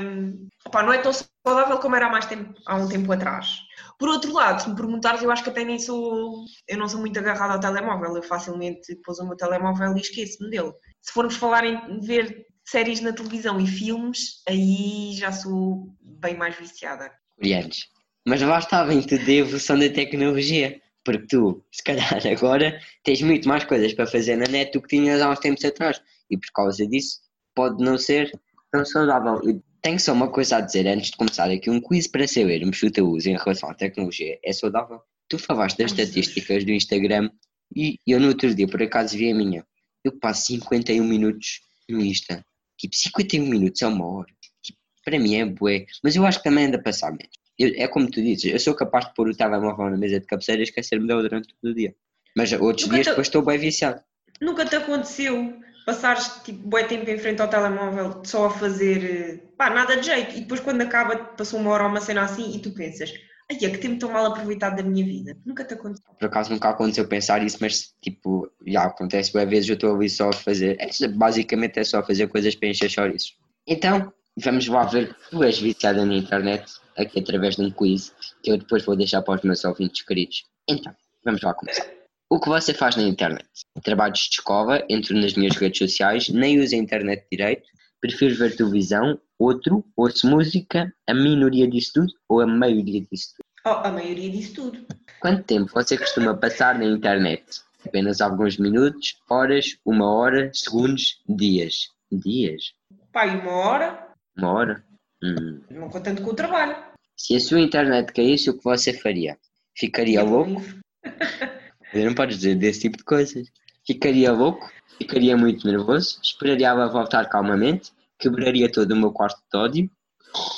hum, 0.00 0.48
opá, 0.66 0.82
não 0.82 0.92
é 0.92 0.98
tão 0.98 1.12
saudável 1.12 1.78
como 1.78 1.94
era 1.94 2.06
há, 2.06 2.10
mais 2.10 2.26
tempo, 2.26 2.52
há 2.66 2.74
um 2.74 2.88
tempo 2.88 3.12
atrás. 3.12 3.65
Por 3.98 4.08
outro 4.08 4.32
lado, 4.32 4.62
se 4.62 4.68
me 4.68 4.76
perguntares, 4.76 5.22
eu 5.22 5.30
acho 5.30 5.42
que 5.42 5.50
até 5.50 5.64
nem 5.64 5.78
sou. 5.78 6.44
Eu 6.68 6.78
não 6.78 6.88
sou 6.88 7.00
muito 7.00 7.18
agarrada 7.18 7.54
ao 7.54 7.60
telemóvel. 7.60 8.16
Eu 8.16 8.22
facilmente 8.22 8.94
pôs 9.04 9.18
o 9.18 9.26
meu 9.26 9.36
telemóvel 9.36 9.96
e 9.96 10.00
esqueço-me 10.00 10.50
dele. 10.50 10.72
Se 11.00 11.12
formos 11.12 11.36
falar 11.36 11.64
em 11.64 12.00
ver 12.00 12.46
séries 12.64 13.00
na 13.00 13.12
televisão 13.12 13.58
e 13.60 13.66
filmes, 13.66 14.42
aí 14.48 15.12
já 15.14 15.32
sou 15.32 15.88
bem 16.00 16.36
mais 16.36 16.56
viciada. 16.56 17.10
Coreanos. 17.36 17.88
Mas 18.26 18.42
lá 18.42 18.84
vem 18.84 19.02
tudo 19.02 19.24
da 19.24 19.32
evolução 19.32 19.78
da 19.78 19.88
tecnologia. 19.88 20.80
Porque 21.04 21.26
tu, 21.28 21.64
se 21.70 21.82
calhar 21.84 22.18
agora, 22.26 22.80
tens 23.04 23.22
muito 23.22 23.48
mais 23.48 23.64
coisas 23.64 23.94
para 23.94 24.06
fazer 24.06 24.36
na 24.36 24.46
net 24.46 24.72
do 24.72 24.82
que 24.82 24.88
tinhas 24.88 25.22
há 25.22 25.30
uns 25.30 25.38
tempos 25.38 25.64
atrás. 25.64 26.02
E 26.28 26.36
por 26.36 26.50
causa 26.52 26.86
disso, 26.86 27.20
pode 27.54 27.82
não 27.82 27.96
ser 27.96 28.30
tão 28.72 28.84
saudável. 28.84 29.40
Tenho 29.82 30.00
só 30.00 30.12
uma 30.12 30.28
coisa 30.30 30.56
a 30.56 30.60
dizer 30.60 30.86
antes 30.86 31.10
de 31.10 31.16
começar 31.16 31.50
aqui: 31.50 31.70
um 31.70 31.80
quiz 31.80 32.06
para 32.06 32.26
sabermos 32.26 32.78
se 32.78 32.86
o 32.86 32.90
teu 32.90 33.08
uso 33.08 33.28
em 33.28 33.36
relação 33.36 33.70
à 33.70 33.74
tecnologia 33.74 34.38
é 34.44 34.52
saudável. 34.52 35.00
Tu 35.28 35.38
falaste 35.38 35.78
das 35.78 35.90
estatísticas 35.92 36.64
do 36.64 36.70
Instagram 36.72 37.30
e 37.74 37.98
eu 38.06 38.20
no 38.20 38.28
outro 38.28 38.54
dia, 38.54 38.66
por 38.68 38.82
acaso, 38.82 39.16
vi 39.16 39.30
a 39.30 39.34
minha. 39.34 39.64
Eu 40.04 40.12
passo 40.18 40.46
51 40.46 41.04
minutos 41.04 41.60
no 41.88 42.00
Insta. 42.00 42.44
Tipo, 42.78 42.94
51 42.94 43.46
minutos 43.46 43.82
é 43.82 43.86
uma 43.88 44.06
hora. 44.06 44.28
Tipo, 44.62 44.78
para 45.04 45.18
mim 45.18 45.34
é 45.34 45.44
bué. 45.44 45.86
Mas 46.02 46.14
eu 46.14 46.24
acho 46.24 46.38
que 46.38 46.44
também 46.44 46.66
anda 46.66 46.76
a 46.78 46.82
passar 46.82 47.10
menos. 47.10 47.30
Eu- 47.58 47.72
é 47.76 47.88
como 47.88 48.08
tu 48.10 48.22
dizes, 48.22 48.52
eu 48.52 48.60
sou 48.60 48.74
capaz 48.74 49.06
de 49.06 49.14
pôr 49.14 49.28
o 49.28 49.34
telemóvel 49.36 49.90
na 49.90 49.96
mesa 49.96 50.20
de 50.20 50.26
cabeceira 50.26 50.60
e 50.60 50.64
esquecer-me 50.64 51.06
dele 51.08 51.22
durante 51.22 51.48
todo 51.48 51.70
o 51.70 51.74
dia. 51.74 51.94
Mas 52.36 52.52
outros 52.52 52.82
Nunca 52.86 52.94
dias 52.96 53.06
te- 53.06 53.10
depois 53.10 53.26
estou 53.26 53.42
bem 53.42 53.58
viciado. 53.58 54.00
Nunca 54.40 54.64
te 54.66 54.76
aconteceu 54.76 55.58
passares 55.86 56.42
tipo 56.44 56.68
bué 56.68 56.84
tempo 56.84 57.08
em 57.08 57.16
frente 57.16 57.40
ao 57.40 57.48
telemóvel 57.48 58.20
só 58.24 58.46
a 58.46 58.50
fazer 58.50 59.52
pá, 59.56 59.70
nada 59.70 59.96
de 59.96 60.06
jeito 60.06 60.36
e 60.36 60.40
depois 60.40 60.60
quando 60.60 60.82
acaba 60.82 61.16
passou 61.16 61.60
uma 61.60 61.70
hora 61.70 61.84
ou 61.84 61.90
uma 61.90 62.00
cena 62.00 62.22
assim 62.22 62.54
e 62.54 62.58
tu 62.58 62.72
pensas 62.72 63.12
ai 63.50 63.56
é 63.62 63.70
que 63.70 63.78
tempo 63.78 63.98
tão 63.98 64.10
mal 64.10 64.26
aproveitado 64.26 64.76
da 64.76 64.82
minha 64.82 65.04
vida. 65.04 65.36
Nunca 65.44 65.64
te 65.64 65.74
aconteceu. 65.74 66.12
Por 66.18 66.26
acaso 66.26 66.50
nunca 66.50 66.68
aconteceu 66.68 67.06
pensar 67.06 67.44
isso, 67.44 67.58
mas 67.60 67.94
tipo, 68.02 68.50
já 68.66 68.84
acontece 68.84 69.32
várias 69.32 69.50
vezes, 69.50 69.68
eu 69.68 69.74
estou 69.74 69.94
ali 69.94 70.10
só 70.10 70.30
a 70.30 70.32
fazer. 70.32 70.76
É, 70.80 71.08
basicamente 71.08 71.78
é 71.78 71.84
só 71.84 72.02
fazer 72.02 72.26
coisas 72.28 72.54
para 72.56 72.68
encher 72.68 72.90
chouriços. 72.90 73.36
Então, 73.66 74.12
vamos 74.36 74.66
lá 74.66 74.84
ver 74.84 75.14
tu 75.30 75.42
és 75.44 75.58
viciada 75.58 76.04
na 76.04 76.14
internet, 76.14 76.64
aqui 76.96 77.20
através 77.20 77.56
de 77.56 77.62
um 77.62 77.70
quiz, 77.70 78.12
que 78.42 78.50
eu 78.50 78.58
depois 78.58 78.84
vou 78.84 78.96
deixar 78.96 79.22
para 79.22 79.36
os 79.36 79.42
meus 79.42 79.64
ouvintes 79.64 80.02
queridos. 80.02 80.44
Então, 80.68 80.92
vamos 81.24 81.40
lá 81.42 81.54
começar. 81.54 81.95
O 82.28 82.40
que 82.40 82.48
você 82.48 82.74
faz 82.74 82.96
na 82.96 83.04
internet? 83.04 83.46
Trabalhos 83.84 84.18
de 84.18 84.30
escola, 84.30 84.84
entro 84.90 85.14
nas 85.14 85.34
minhas 85.34 85.54
redes 85.56 85.78
sociais, 85.78 86.28
nem 86.28 86.58
uso 86.60 86.74
a 86.74 86.78
internet 86.78 87.24
direito, 87.30 87.68
prefiro 88.00 88.34
ver 88.34 88.56
televisão, 88.56 89.20
outro, 89.38 89.84
ouço 89.96 90.26
música, 90.28 90.92
a 91.08 91.14
minoria 91.14 91.68
disso 91.68 91.92
tudo 91.94 92.12
ou 92.28 92.40
a 92.40 92.46
maioria 92.46 93.00
disso 93.02 93.34
tudo? 93.36 93.46
Oh, 93.64 93.86
a 93.86 93.92
maioria 93.92 94.28
disso 94.28 94.54
tudo. 94.54 94.86
Quanto 95.20 95.44
tempo 95.44 95.70
você 95.72 95.96
costuma 95.96 96.34
passar 96.34 96.76
na 96.76 96.84
internet? 96.84 97.44
Apenas 97.86 98.20
alguns 98.20 98.56
minutos, 98.58 99.16
horas, 99.30 99.78
uma 99.84 100.12
hora, 100.12 100.50
segundos, 100.52 101.22
dias. 101.28 101.90
Dias? 102.10 102.72
E 102.90 103.28
uma 103.36 103.52
hora, 103.52 104.08
Uma 104.36 104.52
hora? 104.52 104.84
Hum. 105.22 105.60
não 105.70 105.88
contando 105.88 106.22
com 106.22 106.30
o 106.30 106.34
trabalho. 106.34 106.76
Se 107.16 107.36
a 107.36 107.40
sua 107.40 107.60
internet 107.60 108.12
caísse, 108.12 108.50
o 108.50 108.58
que 108.58 108.64
você 108.64 108.92
faria? 108.92 109.38
Ficaria 109.76 110.24
o 110.24 110.28
louco? 110.28 110.62
não 112.04 112.14
podes 112.14 112.36
dizer 112.36 112.56
desse 112.56 112.80
tipo 112.80 112.98
de 112.98 113.04
coisas. 113.04 113.48
Ficaria 113.86 114.32
louco? 114.32 114.70
Ficaria 114.98 115.36
muito 115.36 115.66
nervoso? 115.66 116.18
Esperaria 116.22 116.68
ela 116.68 116.88
voltar 116.88 117.28
calmamente? 117.28 117.92
quebraria 118.18 118.70
todo 118.70 118.90
o 118.92 118.96
meu 118.96 119.12
quarto 119.12 119.40
de 119.52 119.58
ódio. 119.58 119.90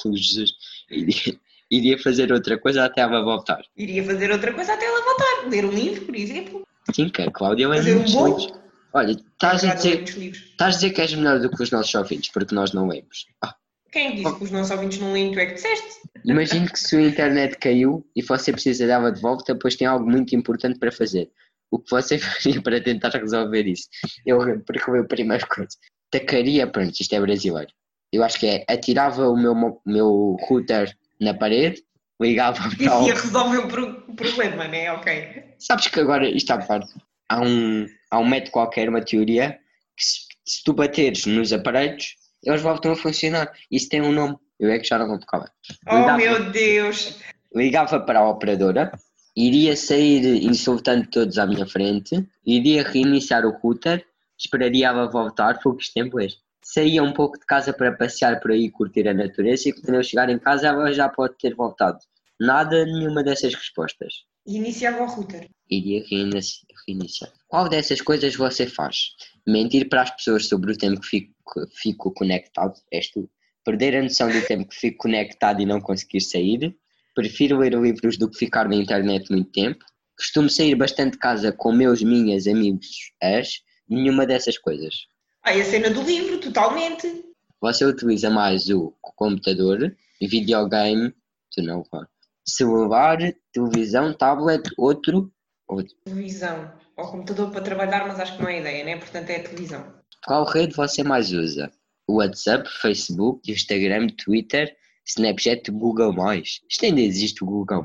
Jesus, 0.06 0.52
iria, 0.90 1.38
iria 1.70 1.98
fazer 1.98 2.32
outra 2.32 2.58
coisa 2.58 2.84
até 2.84 3.00
ela 3.00 3.22
voltar. 3.22 3.62
Iria 3.76 4.04
fazer 4.04 4.30
outra 4.30 4.52
coisa 4.52 4.72
até 4.72 4.86
ela 4.86 5.04
voltar. 5.04 5.48
Ler 5.48 5.64
um 5.64 5.70
livro, 5.70 6.06
por 6.06 6.16
exemplo. 6.16 6.66
Sim, 6.94 7.08
que 7.08 7.22
a 7.22 7.30
Cláudia 7.30 7.68
lê 7.68 7.92
um 7.92 7.96
muitos 7.96 8.14
bolo. 8.14 8.38
livros. 8.38 8.58
Olha, 8.92 9.12
estás 9.12 9.64
a, 9.64 9.74
dizer, 9.74 10.02
estás 10.02 10.74
a 10.74 10.78
dizer 10.78 10.90
que 10.90 11.02
és 11.02 11.14
melhor 11.14 11.38
do 11.40 11.50
que 11.50 11.62
os 11.62 11.70
nossos 11.70 11.94
ouvintes, 11.94 12.30
porque 12.32 12.54
nós 12.54 12.72
não 12.72 12.88
lemos. 12.88 13.26
Ah, 13.42 13.54
Quem 13.92 14.06
é 14.06 14.10
que 14.10 14.16
disse 14.22 14.36
que 14.36 14.44
os 14.44 14.50
nossos 14.50 14.70
ouvintes 14.70 14.98
não 14.98 15.12
leem? 15.12 15.32
Tu 15.32 15.38
é 15.40 15.46
que 15.46 15.54
disseste? 15.54 15.98
imagino 16.24 16.70
que 16.70 16.78
se 16.78 16.96
a 16.96 17.00
internet 17.00 17.56
caiu 17.58 18.06
e 18.14 18.22
você 18.22 18.52
precisa 18.52 18.86
dela 18.86 19.10
de 19.10 19.20
volta, 19.20 19.54
depois 19.54 19.76
tem 19.76 19.86
algo 19.86 20.08
muito 20.10 20.34
importante 20.36 20.78
para 20.78 20.92
fazer. 20.92 21.30
O 21.70 21.78
que 21.78 21.90
você 21.90 22.18
faria 22.18 22.60
para 22.62 22.80
tentar 22.82 23.10
resolver 23.10 23.66
isso? 23.66 23.88
Eu 24.26 24.38
percorri 24.60 25.00
a 25.00 25.04
primeira 25.04 25.46
coisa. 25.46 25.70
Tacaria, 26.10 26.66
pronto, 26.66 26.94
isto 27.00 27.14
é 27.14 27.20
brasileiro. 27.20 27.70
Eu 28.12 28.24
acho 28.24 28.38
que 28.38 28.46
é, 28.46 28.64
atirava 28.68 29.28
o 29.28 29.36
meu, 29.36 29.54
meu 29.86 30.36
router 30.40 30.96
na 31.20 31.34
parede, 31.34 31.82
ligava 32.20 32.58
para 32.58 32.84
Isso 32.84 33.06
ia 33.06 33.14
resolver 33.14 33.58
o 33.58 33.68
pro- 33.68 34.04
o 34.08 34.14
problema, 34.14 34.66
né? 34.66 34.90
Ok. 34.92 35.44
Sabes 35.58 35.88
que 35.88 36.00
agora, 36.00 36.28
isto 36.28 36.50
à 36.50 36.58
parte, 36.58 36.92
há 37.28 37.40
um, 37.40 37.86
há 38.10 38.18
um 38.18 38.26
método 38.28 38.50
qualquer, 38.52 38.88
uma 38.88 39.04
teoria, 39.04 39.58
que 39.96 40.04
se, 40.04 40.20
se 40.46 40.64
tu 40.64 40.72
bateres 40.72 41.26
nos 41.26 41.52
aparelhos, 41.52 42.16
eles 42.44 42.62
voltam 42.62 42.92
a 42.92 42.96
funcionar. 42.96 43.52
Isso 43.70 43.88
tem 43.88 44.00
um 44.02 44.12
nome. 44.12 44.36
Eu 44.58 44.70
é 44.70 44.78
que 44.78 44.86
já 44.88 44.98
não 44.98 45.06
vou 45.08 45.18
tocar. 45.20 45.50
Oh 45.88 45.98
Ligava- 45.98 46.16
meu 46.18 46.50
Deus! 46.50 47.18
ligava 47.54 48.00
para 48.00 48.18
a 48.20 48.28
operadora, 48.28 48.92
iria 49.36 49.74
sair 49.76 50.44
insultando 50.44 51.06
todos 51.08 51.38
à 51.38 51.46
minha 51.46 51.66
frente, 51.66 52.28
iria 52.44 52.82
reiniciar 52.82 53.46
o 53.46 53.50
router, 53.58 54.04
esperaria 54.38 54.88
ela 54.88 55.08
voltar, 55.10 55.58
poucos 55.60 55.88
tempos. 55.90 56.38
Saía 56.62 57.02
um 57.02 57.12
pouco 57.14 57.38
de 57.38 57.46
casa 57.46 57.72
para 57.72 57.92
passear 57.92 58.40
por 58.40 58.50
aí 58.50 58.64
e 58.64 58.70
curtir 58.70 59.08
a 59.08 59.14
natureza 59.14 59.68
e 59.70 59.72
quando 59.72 59.94
eu 59.94 60.02
chegar 60.02 60.28
em 60.28 60.38
casa 60.38 60.68
ela 60.68 60.92
já 60.92 61.08
pode 61.08 61.36
ter 61.38 61.54
voltado. 61.54 61.98
Nada, 62.38 62.84
nenhuma 62.84 63.22
dessas 63.24 63.54
respostas. 63.54 64.12
Iniciava 64.46 65.02
o 65.04 65.06
router. 65.06 65.48
Iria 65.70 66.04
reinici- 66.08 66.66
reiniciar. 66.86 67.30
Qual 67.48 67.68
dessas 67.68 68.00
coisas 68.02 68.36
você 68.36 68.66
faz? 68.66 69.12
Mentir 69.46 69.88
para 69.88 70.02
as 70.02 70.10
pessoas 70.10 70.46
sobre 70.46 70.72
o 70.72 70.76
tempo 70.76 71.00
que 71.00 71.06
fico, 71.08 71.34
fico 71.70 72.12
conectado, 72.12 72.74
és 72.92 73.10
tu. 73.10 73.28
Perder 73.64 73.96
a 73.96 74.02
noção 74.02 74.30
do 74.30 74.40
tempo 74.46 74.68
que 74.68 74.76
fico 74.76 74.98
conectado 74.98 75.60
e 75.60 75.66
não 75.66 75.80
conseguir 75.80 76.20
sair. 76.20 76.76
Prefiro 77.14 77.58
ler 77.58 77.74
livros 77.74 78.16
do 78.16 78.30
que 78.30 78.38
ficar 78.38 78.68
na 78.68 78.74
internet 78.74 79.30
muito 79.30 79.50
tempo. 79.50 79.84
Costumo 80.16 80.48
sair 80.48 80.74
bastante 80.74 81.12
de 81.12 81.18
casa 81.18 81.52
com 81.52 81.72
meus, 81.72 82.02
minhas, 82.02 82.46
amigos, 82.46 83.12
as. 83.22 83.62
Nenhuma 83.88 84.26
dessas 84.26 84.58
coisas. 84.58 84.94
Ah, 85.42 85.54
e 85.54 85.60
a 85.60 85.64
cena 85.64 85.90
do 85.90 86.02
livro, 86.02 86.38
totalmente. 86.38 87.24
Você 87.60 87.84
utiliza 87.84 88.30
mais 88.30 88.68
o 88.68 88.94
computador, 89.00 89.96
videogame, 90.20 91.12
tu 91.50 91.62
não, 91.62 91.82
vá. 91.90 92.06
celular, 92.46 93.18
televisão, 93.52 94.14
tablet, 94.14 94.62
outro, 94.76 95.32
outro. 95.66 95.94
Televisão. 96.04 96.72
Ou 96.96 97.10
computador 97.10 97.50
para 97.50 97.60
trabalhar, 97.60 98.06
mas 98.06 98.18
acho 98.20 98.36
que 98.36 98.42
não 98.42 98.48
é 98.48 98.60
ideia, 98.60 98.84
né? 98.84 98.96
Portanto, 98.96 99.30
é 99.30 99.36
a 99.36 99.42
televisão. 99.42 99.97
Qual 100.24 100.44
rede 100.44 100.74
você 100.74 101.02
mais 101.02 101.32
usa? 101.32 101.70
WhatsApp, 102.08 102.68
Facebook, 102.80 103.50
Instagram, 103.50 104.08
Twitter, 104.08 104.74
Snapchat, 105.06 105.70
Google+. 105.70 106.14
Isto 106.42 106.84
ainda 106.84 107.00
existe 107.00 107.42
o 107.44 107.46
Google+. 107.46 107.84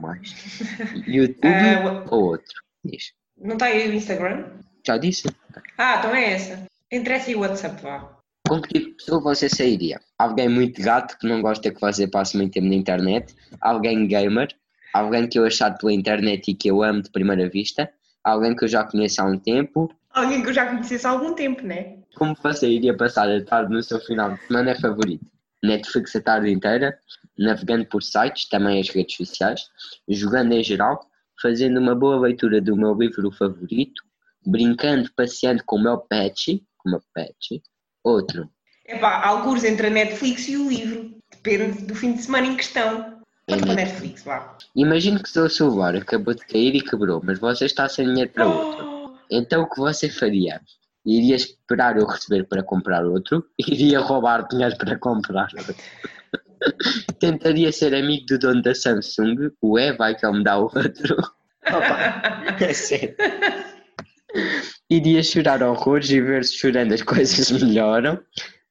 YouTube 1.08 1.48
Ah, 1.48 2.06
ou 2.10 2.24
outro? 2.32 2.63
Diz. 2.84 3.13
não 3.38 3.54
está 3.54 3.65
aí 3.67 3.89
o 3.89 3.93
Instagram? 3.93 4.46
Já 4.86 4.98
disse. 4.98 5.28
Ah, 5.78 5.98
então 6.00 6.15
é 6.15 6.34
essa. 6.34 6.65
Interessa 6.91 7.32
o 7.32 7.39
WhatsApp, 7.39 7.82
vá. 7.82 8.17
Com 8.48 8.62
que 8.62 8.74
tipo 8.74 8.89
de 8.89 8.96
pessoa 8.96 9.22
você 9.22 9.48
sairia? 9.48 10.02
Alguém 10.19 10.50
muito 10.50 10.82
gato 10.82 11.17
que 11.17 11.28
não 11.28 11.41
gosta 11.41 11.72
que 11.72 11.80
você 11.80 12.06
passe 12.08 12.36
muito 12.36 12.54
tempo 12.54 12.67
na 12.67 12.76
internet? 12.76 13.34
Alguém 13.62 14.06
gamer? 14.06 14.50
Alguém 14.93 15.28
que 15.28 15.39
eu 15.39 15.46
achar 15.46 15.72
pela 15.78 15.93
internet 15.93 16.52
e 16.52 16.54
que 16.54 16.69
eu 16.69 16.84
amo 16.84 17.02
de 17.02 17.10
primeira 17.10 17.50
vista? 17.50 17.89
Alguém 18.24 18.54
que 18.56 18.65
eu 18.65 18.67
já 18.67 18.84
conheço 18.84 19.22
há 19.22 19.26
um 19.26 19.39
tempo? 19.39 19.89
Alguém 20.12 20.43
que 20.43 20.50
eu 20.50 20.54
já 20.54 20.65
conhecesse 20.67 21.08
há 21.08 21.10
algum 21.10 21.34
tempo, 21.34 21.65
né? 21.65 21.98
Como 22.15 22.36
você 22.41 22.67
iria 22.69 22.95
passar 22.95 23.30
a 23.30 23.43
tarde 23.43 23.73
no 23.73 23.82
seu 23.82 23.99
final 23.99 24.34
de 24.34 24.45
semana 24.45 24.76
favorito? 24.80 25.26
Netflix 25.63 26.15
a 26.15 26.21
tarde 26.21 26.52
inteira, 26.52 26.97
navegando 27.38 27.86
por 27.86 28.04
sites, 28.04 28.47
também 28.49 28.80
as 28.80 28.89
redes 28.89 29.15
sociais, 29.15 29.69
jogando 30.10 30.52
em 30.52 30.63
geral, 30.63 31.08
fazendo 31.41 31.80
uma 31.80 31.95
boa 31.95 32.19
leitura 32.19 32.62
do 32.62 32.76
meu 32.76 32.93
livro 32.93 33.32
favorito, 33.32 34.04
brincando, 34.45 35.10
passeando 35.15 35.63
com 35.65 35.78
o 35.78 35.84
meu 35.84 35.97
pet, 35.97 36.63
com 36.78 36.89
o 36.89 36.91
meu 36.91 37.02
pet, 37.13 37.62
outro, 38.04 38.49
Epá, 38.86 39.26
alguns 39.26 39.63
entre 39.63 39.88
a 39.88 39.89
Netflix 39.89 40.47
e 40.49 40.58
o 40.58 40.67
livro. 40.69 41.15
Depende 41.32 41.86
do 41.86 41.95
fim 41.95 42.13
de 42.13 42.21
semana 42.21 42.47
em 42.47 42.58
questão. 42.58 43.21
Para 43.47 43.71
a 43.71 43.76
Netflix, 43.76 44.23
vá. 44.23 44.58
Imagine 44.76 45.19
que 45.21 45.30
o 45.30 45.32
seu 45.32 45.49
celular 45.49 45.95
acabou 45.95 46.34
de 46.34 46.45
cair 46.45 46.76
e 46.76 46.82
quebrou, 46.82 47.21
mas 47.23 47.39
você 47.39 47.65
está 47.65 47.88
sem 47.88 48.08
dinheiro 48.08 48.32
para 48.32 48.47
outro. 48.47 48.86
Oh, 48.86 49.17
Então 49.30 49.63
o 49.63 49.69
que 49.69 49.80
você 49.80 50.10
faria? 50.10 50.62
Iria 51.06 51.36
esperar 51.36 51.98
eu 51.98 52.06
receber 52.06 52.46
para 52.46 52.63
comprar 52.63 53.06
outro? 53.06 53.46
Iria 53.60 54.00
roubar 54.00 54.48
dinheiro 54.48 54.78
para 54.78 54.98
comprar 54.98 55.50
outro? 55.58 55.76
Tentaria 57.20 57.72
ser 57.72 57.94
amigo 57.94 58.26
do 58.26 58.39
dono 58.39 58.62
da 58.62 58.74
Samsung? 58.74 59.52
Ué, 59.62 59.94
vai 59.94 60.16
que 60.16 60.26
ele 60.26 60.38
me 60.38 60.44
dá 60.44 60.58
outro? 60.58 61.18
Opa, 61.68 62.56
é 62.63 62.74
sério. 62.74 63.16
Iria 64.89 65.24
chorar 65.24 65.62
horrores 65.63 66.10
e 66.10 66.22
ver 66.22 66.44
se 66.44 66.58
chorando 66.58 66.94
as 66.94 67.02
coisas 67.02 67.52
melhoram. 67.52 68.20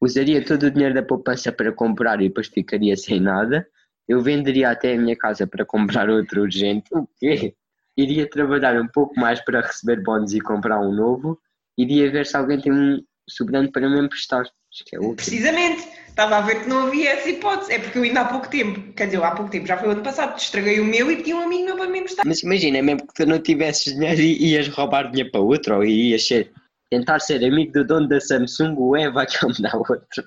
Usaria 0.01 0.45
todo 0.45 0.64
o 0.64 0.71
dinheiro 0.71 0.95
da 0.95 1.03
poupança 1.03 1.53
para 1.53 1.73
comprar 1.73 2.21
e 2.21 2.29
depois 2.29 2.49
ficaria 2.49 2.97
sem 2.97 3.21
nada. 3.21 3.66
Eu 4.09 4.21
venderia 4.21 4.71
até 4.71 4.95
a 4.95 4.99
minha 4.99 5.16
casa 5.16 5.47
para 5.47 5.64
comprar 5.64 6.11
outro 6.11 6.42
urgente. 6.42 6.88
O 6.92 7.09
quê? 7.18 7.55
Iria 7.97 8.29
trabalhar 8.29 8.81
um 8.81 8.88
pouco 8.88 9.18
mais 9.18 9.40
para 9.40 9.61
receber 9.61 10.03
bónus 10.03 10.33
e 10.33 10.40
comprar 10.40 10.81
um 10.81 10.92
novo. 10.92 11.38
Iria 11.78 12.11
ver 12.11 12.26
se 12.26 12.37
alguém 12.37 12.61
tem 12.61 12.72
um 12.72 13.02
sobrando 13.28 13.70
para 13.70 13.88
me 13.88 14.00
emprestar. 14.00 14.44
Que 14.87 14.96
é 14.96 14.98
útil. 14.98 15.16
Precisamente. 15.16 15.87
Estava 16.08 16.37
a 16.37 16.40
ver 16.40 16.62
que 16.62 16.68
não 16.68 16.87
havia 16.87 17.11
essa 17.11 17.28
hipótese. 17.28 17.72
É 17.72 17.78
porque 17.78 17.98
eu 17.98 18.02
ainda 18.02 18.22
há 18.22 18.24
pouco 18.26 18.48
tempo, 18.48 18.92
quer 18.94 19.06
dizer, 19.06 19.22
há 19.22 19.30
pouco 19.30 19.50
tempo, 19.50 19.66
já 19.66 19.76
foi 19.76 19.88
o 19.88 19.92
ano 19.92 20.02
passado, 20.02 20.37
estraguei 20.38 20.80
o 20.80 20.85
meu 20.85 21.11
e 21.11 21.16
pedi 21.16 21.32
um 21.32 21.40
amigo 21.40 21.64
meu 21.64 21.76
para 21.76 21.88
me 21.88 22.00
emprestar. 22.00 22.26
Mas 22.26 22.42
imagina, 22.42 22.82
mesmo 22.82 23.06
que 23.06 23.14
tu 23.14 23.26
não 23.26 23.38
tivesses 23.38 23.94
dinheiro 23.94 24.20
e 24.20 24.52
ias 24.52 24.68
roubar 24.68 25.11
dinheiro 25.11 25.30
para 25.30 25.40
outro 25.40 25.76
ou 25.76 25.85
ias 25.85 26.26
ser, 26.26 26.52
tentar 26.90 27.20
ser 27.20 27.44
amigo 27.44 27.72
do 27.72 27.85
dono 27.87 28.08
da 28.08 28.20
Samsung, 28.20 28.74
o 28.76 28.96
é, 28.96 29.11
vai 29.11 29.26
dá 29.61 29.74
outro. 29.74 30.24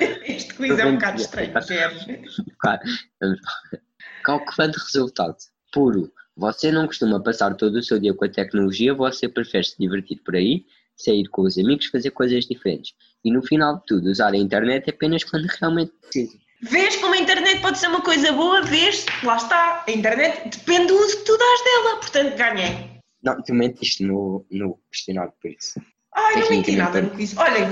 Este 0.00 0.54
quiz 0.54 0.78
é 0.78 0.86
um 0.86 0.94
bocado 0.94 1.20
estranho? 1.20 1.52
Claro. 2.60 2.80
Calculando 4.24 4.78
resultado. 4.78 5.36
Puro. 5.72 6.12
Você 6.36 6.72
não 6.72 6.86
costuma 6.86 7.22
passar 7.22 7.54
todo 7.54 7.76
o 7.76 7.82
seu 7.82 7.98
dia 7.98 8.14
com 8.14 8.24
a 8.24 8.28
tecnologia, 8.28 8.94
você 8.94 9.28
prefere 9.28 9.64
se 9.64 9.76
divertir 9.78 10.22
por 10.24 10.36
aí, 10.36 10.64
sair 10.98 11.26
com 11.28 11.42
os 11.42 11.56
amigos, 11.56 11.86
fazer 11.86 12.10
coisas 12.10 12.44
diferentes. 12.44 12.92
E 13.24 13.30
no 13.30 13.42
final 13.42 13.76
de 13.76 13.86
tudo, 13.86 14.10
usar 14.10 14.32
a 14.32 14.36
internet 14.36 14.90
apenas 14.90 15.24
quando 15.24 15.46
realmente 15.46 15.92
precisa. 16.02 16.36
Vês 16.60 16.96
como 16.96 17.14
a 17.14 17.18
internet 17.18 17.60
pode 17.60 17.78
ser 17.78 17.86
uma 17.86 18.02
coisa 18.02 18.32
boa? 18.32 18.62
Vês? 18.62 19.06
Lá 19.22 19.36
está. 19.36 19.84
A 19.86 19.90
internet 19.90 20.58
depende 20.58 20.88
do 20.88 20.96
uso 20.96 21.18
que 21.18 21.24
tu 21.24 21.38
dás 21.38 21.64
dela. 21.64 21.96
Portanto, 21.96 22.36
ganhei. 22.36 22.98
Não, 23.22 23.40
tu 23.42 23.54
mentiste 23.54 24.02
no, 24.02 24.44
no 24.50 24.78
questionário 24.90 25.32
por 25.40 25.50
isso. 25.50 25.80
Ai, 26.14 26.40
não 26.40 26.50
menti 26.50 26.74
nada 26.74 27.00
no 27.00 27.10
quiz. 27.10 27.36
Olhem, 27.36 27.68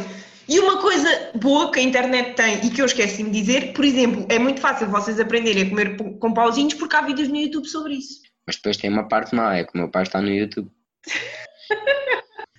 e 0.49 0.61
uma 0.61 0.81
coisa 0.81 1.31
boa 1.35 1.73
que 1.73 1.81
a 1.81 1.83
internet 1.83 2.35
tem 2.35 2.65
e 2.65 2.71
que 2.71 2.81
eu 2.81 2.87
esqueci-me 2.87 3.31
de 3.31 3.41
dizer, 3.41 3.73
por 3.73 3.85
exemplo, 3.85 4.25
é 4.29 4.39
muito 4.39 4.61
fácil 4.61 4.89
vocês 4.89 5.19
aprenderem 5.19 5.65
a 5.65 5.69
comer 5.69 5.97
com 5.97 6.33
pauzinhos 6.33 6.75
porque 6.75 6.95
há 6.95 7.01
vídeos 7.01 7.29
no 7.29 7.37
YouTube 7.37 7.67
sobre 7.67 7.95
isso. 7.95 8.21
Mas 8.47 8.55
depois 8.55 8.77
tem 8.77 8.89
uma 8.89 9.09
parte 9.09 9.35
má, 9.35 9.57
é 9.57 9.65
que 9.65 9.75
o 9.75 9.79
meu 9.79 9.91
pai 9.91 10.05
está 10.05 10.21
no 10.21 10.29
YouTube. 10.29 10.71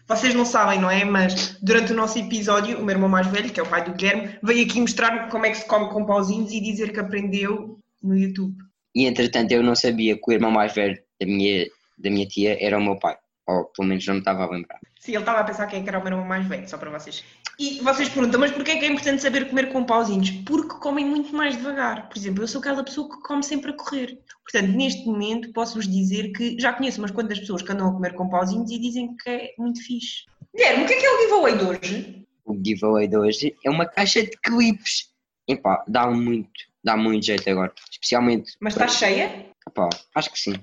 Vocês 0.08 0.34
não 0.34 0.46
sabem, 0.46 0.80
não 0.80 0.90
é? 0.90 1.04
Mas 1.04 1.58
durante 1.62 1.92
o 1.92 1.96
nosso 1.96 2.18
episódio, 2.18 2.80
o 2.80 2.84
meu 2.84 2.96
irmão 2.96 3.10
mais 3.10 3.28
velho, 3.28 3.52
que 3.52 3.60
é 3.60 3.64
o 3.64 3.70
pai 3.70 3.84
do 3.84 3.94
Guilherme, 3.94 4.38
veio 4.42 4.66
aqui 4.66 4.80
mostrar 4.80 5.30
como 5.30 5.46
é 5.46 5.50
que 5.50 5.58
se 5.58 5.68
come 5.68 5.90
com 5.90 6.06
pauzinhos 6.06 6.52
e 6.52 6.62
dizer 6.62 6.94
que 6.94 7.00
aprendeu 7.00 7.78
no 8.02 8.18
YouTube. 8.18 8.56
E 8.96 9.06
entretanto 9.06 9.52
eu 9.52 9.62
não 9.62 9.76
sabia 9.76 10.16
que 10.16 10.24
o 10.26 10.32
irmão 10.32 10.50
mais 10.50 10.74
velho 10.74 10.98
da 11.20 11.28
minha, 11.28 11.68
da 11.98 12.10
minha 12.10 12.26
tia 12.26 12.58
era 12.60 12.78
o 12.78 12.84
meu 12.84 12.98
pai. 12.98 13.18
Ou 13.48 13.66
pelo 13.66 13.90
menos 13.90 14.06
não 14.08 14.16
me 14.16 14.20
estava 14.22 14.44
a 14.44 14.50
lembrar. 14.50 14.80
Sim, 15.08 15.14
ele 15.14 15.22
estava 15.22 15.40
a 15.40 15.44
pensar 15.46 15.68
quem 15.68 15.82
é 15.82 15.88
era 15.88 16.00
o 16.00 16.04
meu 16.04 16.12
irmão 16.12 16.28
mais 16.28 16.46
velho, 16.46 16.68
só 16.68 16.78
para 16.78 16.90
vocês. 16.90 17.24
E 17.58 17.80
vocês 17.80 18.10
perguntam, 18.10 18.42
mas 18.42 18.52
porquê 18.52 18.72
é 18.72 18.78
que 18.78 18.84
é 18.84 18.90
importante 18.90 19.22
saber 19.22 19.48
comer 19.48 19.72
com 19.72 19.86
pauzinhos? 19.86 20.32
Porque 20.46 20.76
comem 20.82 21.06
muito 21.06 21.34
mais 21.34 21.56
devagar. 21.56 22.10
Por 22.10 22.18
exemplo, 22.18 22.44
eu 22.44 22.48
sou 22.50 22.60
aquela 22.60 22.84
pessoa 22.84 23.08
que 23.08 23.22
come 23.22 23.42
sempre 23.42 23.72
a 23.72 23.74
correr. 23.74 24.20
Portanto, 24.44 24.70
neste 24.76 25.06
momento, 25.06 25.54
posso-vos 25.54 25.88
dizer 25.88 26.34
que 26.34 26.60
já 26.60 26.74
conheço 26.74 27.00
umas 27.00 27.12
quantas 27.12 27.40
pessoas 27.40 27.62
que 27.62 27.72
andam 27.72 27.88
a 27.88 27.94
comer 27.94 28.16
com 28.16 28.28
pauzinhos 28.28 28.70
e 28.70 28.78
dizem 28.78 29.16
que 29.16 29.30
é 29.30 29.54
muito 29.58 29.82
fixe. 29.82 30.26
Guilherme, 30.54 30.84
o 30.84 30.88
que 30.88 30.94
é 30.94 30.98
que 30.98 31.06
é 31.06 31.10
o 31.10 31.22
giveaway 31.22 31.58
de 31.58 31.64
hoje? 31.64 32.28
O 32.44 32.62
giveaway 32.66 33.08
de 33.08 33.18
hoje 33.18 33.56
é 33.64 33.70
uma 33.70 33.86
caixa 33.86 34.24
de 34.24 34.38
clipes. 34.44 35.10
Epá, 35.48 35.86
dá 35.88 36.12
muito, 36.12 36.52
dá 36.84 36.98
muito 36.98 37.26
jeito 37.26 37.50
agora. 37.50 37.74
Especialmente. 37.90 38.58
Mas 38.60 38.74
está 38.74 38.90
cheia? 38.90 39.46
Epá, 39.66 39.88
acho 40.16 40.30
que 40.34 40.38
sim. 40.38 40.56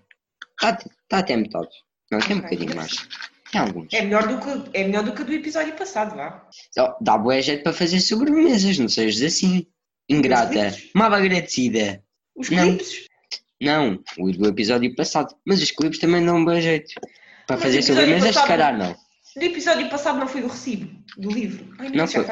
Está 0.61 0.79
tá 1.09 1.19
até 1.21 1.35
metade. 1.35 1.71
Não, 2.13 2.19
tem 2.19 2.37
um 2.37 2.41
Ok. 2.41 2.51
bocadinho 2.51 2.77
mais. 2.77 3.09
Tem 3.55 3.61
alguns. 3.61 3.93
É 3.93 4.03
melhor 4.03 4.27
do 4.27 4.39
que, 4.41 4.71
é 4.77 4.83
melhor 4.85 5.05
do 5.05 5.13
que 5.13 5.23
do 5.23 5.33
episódio 5.33 5.75
passado, 5.77 6.17
vá. 6.17 6.45
Oh, 6.77 6.93
dá 7.01 7.17
boa 7.17 7.41
jeito 7.41 7.63
para 7.63 7.73
fazer 7.73 8.01
sobremesas, 8.01 8.77
não 8.81 8.89
sejas 8.89 9.23
assim. 9.23 9.65
Ingrata. 10.09 10.77
Mal 10.93 11.15
agradecida. 11.15 12.03
Os 12.35 12.51
Não. 12.51 12.65
clipes. 12.77 13.07
Não, 13.63 14.03
o 14.19 14.33
do 14.33 14.49
episódio 14.49 14.93
passado. 14.97 15.37
Mas 15.47 15.63
os 15.63 15.71
clipes 15.71 16.01
também 16.01 16.27
dão 16.27 16.39
um 16.39 16.45
bom 16.45 16.61
jeito. 16.61 16.95
Para 17.47 17.55
Mas 17.57 17.63
fazer 17.63 17.79
o 17.79 17.83
sobremesas, 17.85 18.35
se 18.35 18.45
calhar 18.47 18.77
não. 18.77 18.97
No 19.37 19.43
episódio 19.43 19.89
passado 19.89 20.19
não 20.19 20.27
foi 20.27 20.41
do 20.41 20.49
recibo, 20.49 20.91
do 21.17 21.31
livro. 21.31 21.73
Ai, 21.79 21.91
Não 21.91 22.09
foi. 22.09 22.25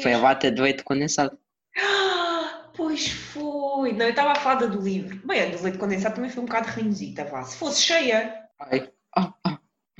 Foi 0.00 0.12
a 0.14 0.18
lata 0.18 0.50
de 0.50 0.62
leite 0.62 0.82
condensado. 0.82 1.38
Ah, 1.76 2.70
pois 2.74 3.06
foi. 3.06 3.92
Não, 3.92 4.06
eu 4.06 4.10
estava 4.10 4.32
a 4.32 4.36
falar 4.36 4.66
do 4.66 4.80
livro. 4.80 5.20
Bem, 5.26 5.42
a 5.42 5.46
do 5.54 5.62
leite 5.62 5.76
condensado 5.76 6.14
também 6.14 6.30
foi 6.30 6.42
um 6.42 6.46
bocado 6.46 6.68
ranhosita, 6.70 7.24
vá. 7.26 7.42
Se 7.42 7.58
fosse 7.58 7.82
cheia. 7.82 8.34
Ai, 8.58 8.88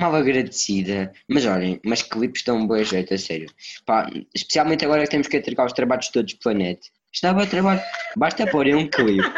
mal 0.00 0.14
agradecida. 0.16 1.12
Mas 1.28 1.44
olhem, 1.46 1.78
mas 1.84 2.02
clipes 2.02 2.42
dão 2.42 2.56
um 2.58 2.66
bom 2.66 2.82
jeito, 2.82 3.12
a 3.14 3.18
sério. 3.18 3.48
Pá, 3.86 4.10
especialmente 4.34 4.84
agora 4.84 5.02
que 5.04 5.10
temos 5.10 5.28
que 5.28 5.36
entregar 5.36 5.66
os 5.66 5.72
trabalhos 5.72 6.08
todos 6.08 6.32
para 6.34 6.52
a 6.52 6.54
net. 6.54 6.80
Estava 7.12 7.42
a 7.42 7.46
trabalho. 7.46 7.82
Basta 8.16 8.46
pôr 8.46 8.66
um 8.68 8.88
clipe 8.88 9.28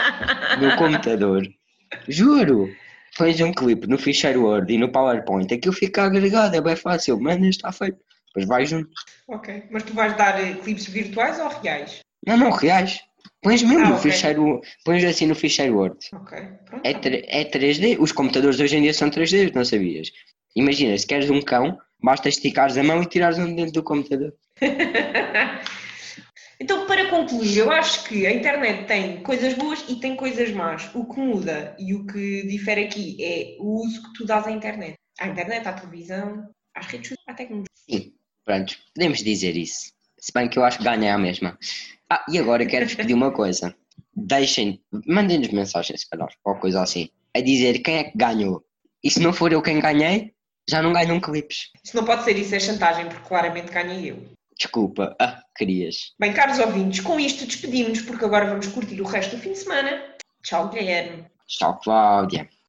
no 0.60 0.76
computador. 0.76 1.42
Juro! 2.08 2.70
Pões 3.18 3.40
um 3.42 3.52
clipe 3.52 3.86
no 3.86 3.98
ficheiro 3.98 4.44
Word 4.44 4.72
e 4.72 4.78
no 4.78 4.90
PowerPoint. 4.90 5.52
Aquilo 5.52 5.74
fica 5.74 6.04
agregado, 6.04 6.56
é 6.56 6.60
bem 6.62 6.76
fácil. 6.76 7.20
Mano, 7.20 7.44
está 7.46 7.70
feito. 7.70 7.98
Depois 8.28 8.46
vai 8.46 8.64
junto. 8.64 8.88
Ok. 9.28 9.64
Mas 9.70 9.82
tu 9.82 9.92
vais 9.92 10.16
dar 10.16 10.40
eh, 10.40 10.54
clipes 10.54 10.86
virtuais 10.86 11.38
ou 11.38 11.48
reais? 11.48 12.00
Não, 12.26 12.38
não, 12.38 12.50
reais. 12.50 13.00
Pões 13.42 13.62
mesmo 13.62 13.84
Ah, 13.84 13.88
no 13.90 13.96
ok. 13.96 14.10
ficheiro. 14.10 14.60
Pões 14.84 15.04
assim 15.04 15.26
no 15.26 15.34
ficheiro 15.34 15.76
Word. 15.76 15.98
Ok. 16.14 16.38
Pronto. 16.64 16.86
É, 16.86 17.40
é 17.40 17.44
3D. 17.44 17.98
Os 18.00 18.12
computadores 18.12 18.58
hoje 18.60 18.76
em 18.76 18.82
dia 18.82 18.94
são 18.94 19.10
3D, 19.10 19.52
não 19.54 19.64
sabias? 19.64 20.10
Imagina, 20.54 20.96
se 20.96 21.06
queres 21.06 21.30
um 21.30 21.40
cão, 21.40 21.78
basta 22.02 22.28
esticares 22.28 22.76
a 22.76 22.82
mão 22.82 23.02
e 23.02 23.06
tirares 23.06 23.38
um 23.38 23.54
dentro 23.54 23.72
do 23.72 23.82
computador. 23.82 24.34
Então, 26.62 26.86
para 26.86 27.10
concluir, 27.10 27.58
eu 27.58 27.72
acho 27.72 28.04
que 28.04 28.24
a 28.24 28.32
internet 28.32 28.86
tem 28.86 29.20
coisas 29.24 29.52
boas 29.54 29.84
e 29.88 29.96
tem 29.96 30.14
coisas 30.14 30.52
más. 30.52 30.88
O 30.94 31.04
que 31.12 31.18
muda 31.18 31.74
e 31.76 31.92
o 31.92 32.06
que 32.06 32.46
difere 32.46 32.84
aqui 32.84 33.16
é 33.20 33.56
o 33.58 33.84
uso 33.84 34.00
que 34.00 34.12
tu 34.12 34.24
dás 34.24 34.46
à 34.46 34.50
internet. 34.52 34.94
À 35.18 35.26
internet, 35.26 35.66
à 35.66 35.72
televisão, 35.72 36.48
às 36.72 36.86
redes 36.86 37.08
sociais, 37.08 37.26
à 37.26 37.34
tecnologia. 37.34 37.66
Sim, 37.74 38.14
pronto, 38.44 38.76
podemos 38.94 39.24
dizer 39.24 39.56
isso. 39.56 39.92
Se 40.20 40.32
bem 40.32 40.48
que 40.48 40.56
eu 40.56 40.62
acho 40.62 40.78
que 40.78 40.84
ganha 40.84 41.16
a 41.16 41.18
mesma. 41.18 41.58
Ah, 42.08 42.24
e 42.28 42.38
agora 42.38 42.64
quero-vos 42.64 42.94
pedir 42.94 43.14
uma 43.14 43.32
coisa. 43.34 43.74
Deixem, 44.14 44.80
mandem-nos 45.04 45.48
mensagens, 45.48 46.02
se 46.02 46.08
calhar, 46.08 46.28
ou 46.44 46.54
coisa 46.60 46.80
assim, 46.80 47.08
a 47.34 47.40
dizer 47.40 47.80
quem 47.80 47.96
é 47.96 48.04
que 48.04 48.16
ganhou. 48.16 48.64
E 49.02 49.10
se 49.10 49.18
não 49.18 49.32
for 49.32 49.52
eu 49.52 49.62
quem 49.62 49.80
ganhei, 49.80 50.32
já 50.68 50.82
não 50.82 50.92
ganham 50.92 51.20
clipes. 51.20 51.70
Isso 51.84 51.96
não 51.96 52.04
pode 52.04 52.24
ser 52.24 52.36
isso, 52.36 52.54
é 52.54 52.60
chantagem, 52.60 53.06
porque 53.06 53.28
claramente 53.28 53.72
ganhei 53.72 54.10
eu. 54.10 54.32
Desculpa, 54.56 55.16
ah, 55.20 55.42
querias. 55.56 56.12
Bem, 56.18 56.32
caros 56.32 56.58
ouvintes, 56.58 57.00
com 57.00 57.18
isto 57.18 57.46
despedimos-nos, 57.46 58.02
porque 58.02 58.24
agora 58.24 58.46
vamos 58.46 58.66
curtir 58.68 59.00
o 59.00 59.06
resto 59.06 59.36
do 59.36 59.42
fim 59.42 59.52
de 59.52 59.58
semana. 59.58 60.02
Tchau, 60.42 60.68
Guilherme. 60.68 61.24
Tchau, 61.48 61.78
Cláudia. 61.82 62.48